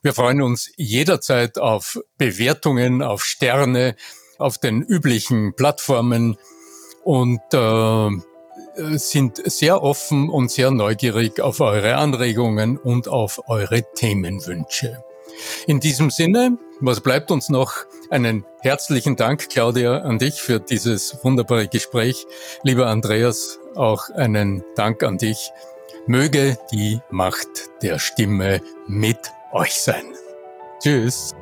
Wir 0.03 0.12
freuen 0.12 0.42
uns 0.42 0.73
jederzeit 0.77 1.59
auf 1.59 2.01
Bewertungen, 2.16 3.03
auf 3.03 3.25
Sterne, 3.25 3.97
auf 4.38 4.59
den 4.59 4.83
üblichen 4.83 5.55
Plattformen 5.55 6.37
und 7.05 7.40
äh, 7.53 8.11
sind 8.97 9.40
sehr 9.44 9.83
offen 9.83 10.29
und 10.29 10.51
sehr 10.51 10.71
neugierig 10.71 11.40
auf 11.40 11.61
eure 11.61 11.97
Anregungen 11.97 12.77
und 12.77 13.09
auf 13.09 13.49
eure 13.49 13.83
Themenwünsche. 13.94 15.03
In 15.66 15.81
diesem 15.81 16.11
Sinne, 16.11 16.59
was 16.81 17.01
bleibt 17.01 17.31
uns 17.31 17.48
noch? 17.48 17.72
Einen 18.11 18.44
herzlichen 18.61 19.16
Dank, 19.16 19.48
Claudia, 19.48 19.98
an 19.98 20.18
dich 20.18 20.40
für 20.40 20.61
dieses 20.61 21.18
wunderbare 21.22 21.68
Gespräch. 21.68 22.27
Lieber 22.62 22.87
Andreas, 22.87 23.59
auch 23.74 24.11
einen 24.11 24.64
Dank 24.77 25.03
an 25.03 25.18
dich. 25.18 25.51
Möge 26.07 26.59
die 26.72 27.01
Macht 27.11 27.48
der 27.83 27.98
Stimme 27.98 28.61
mit 28.87 29.18
euch 29.53 29.74
sein. 29.74 30.05
Tschüss. 30.83 31.35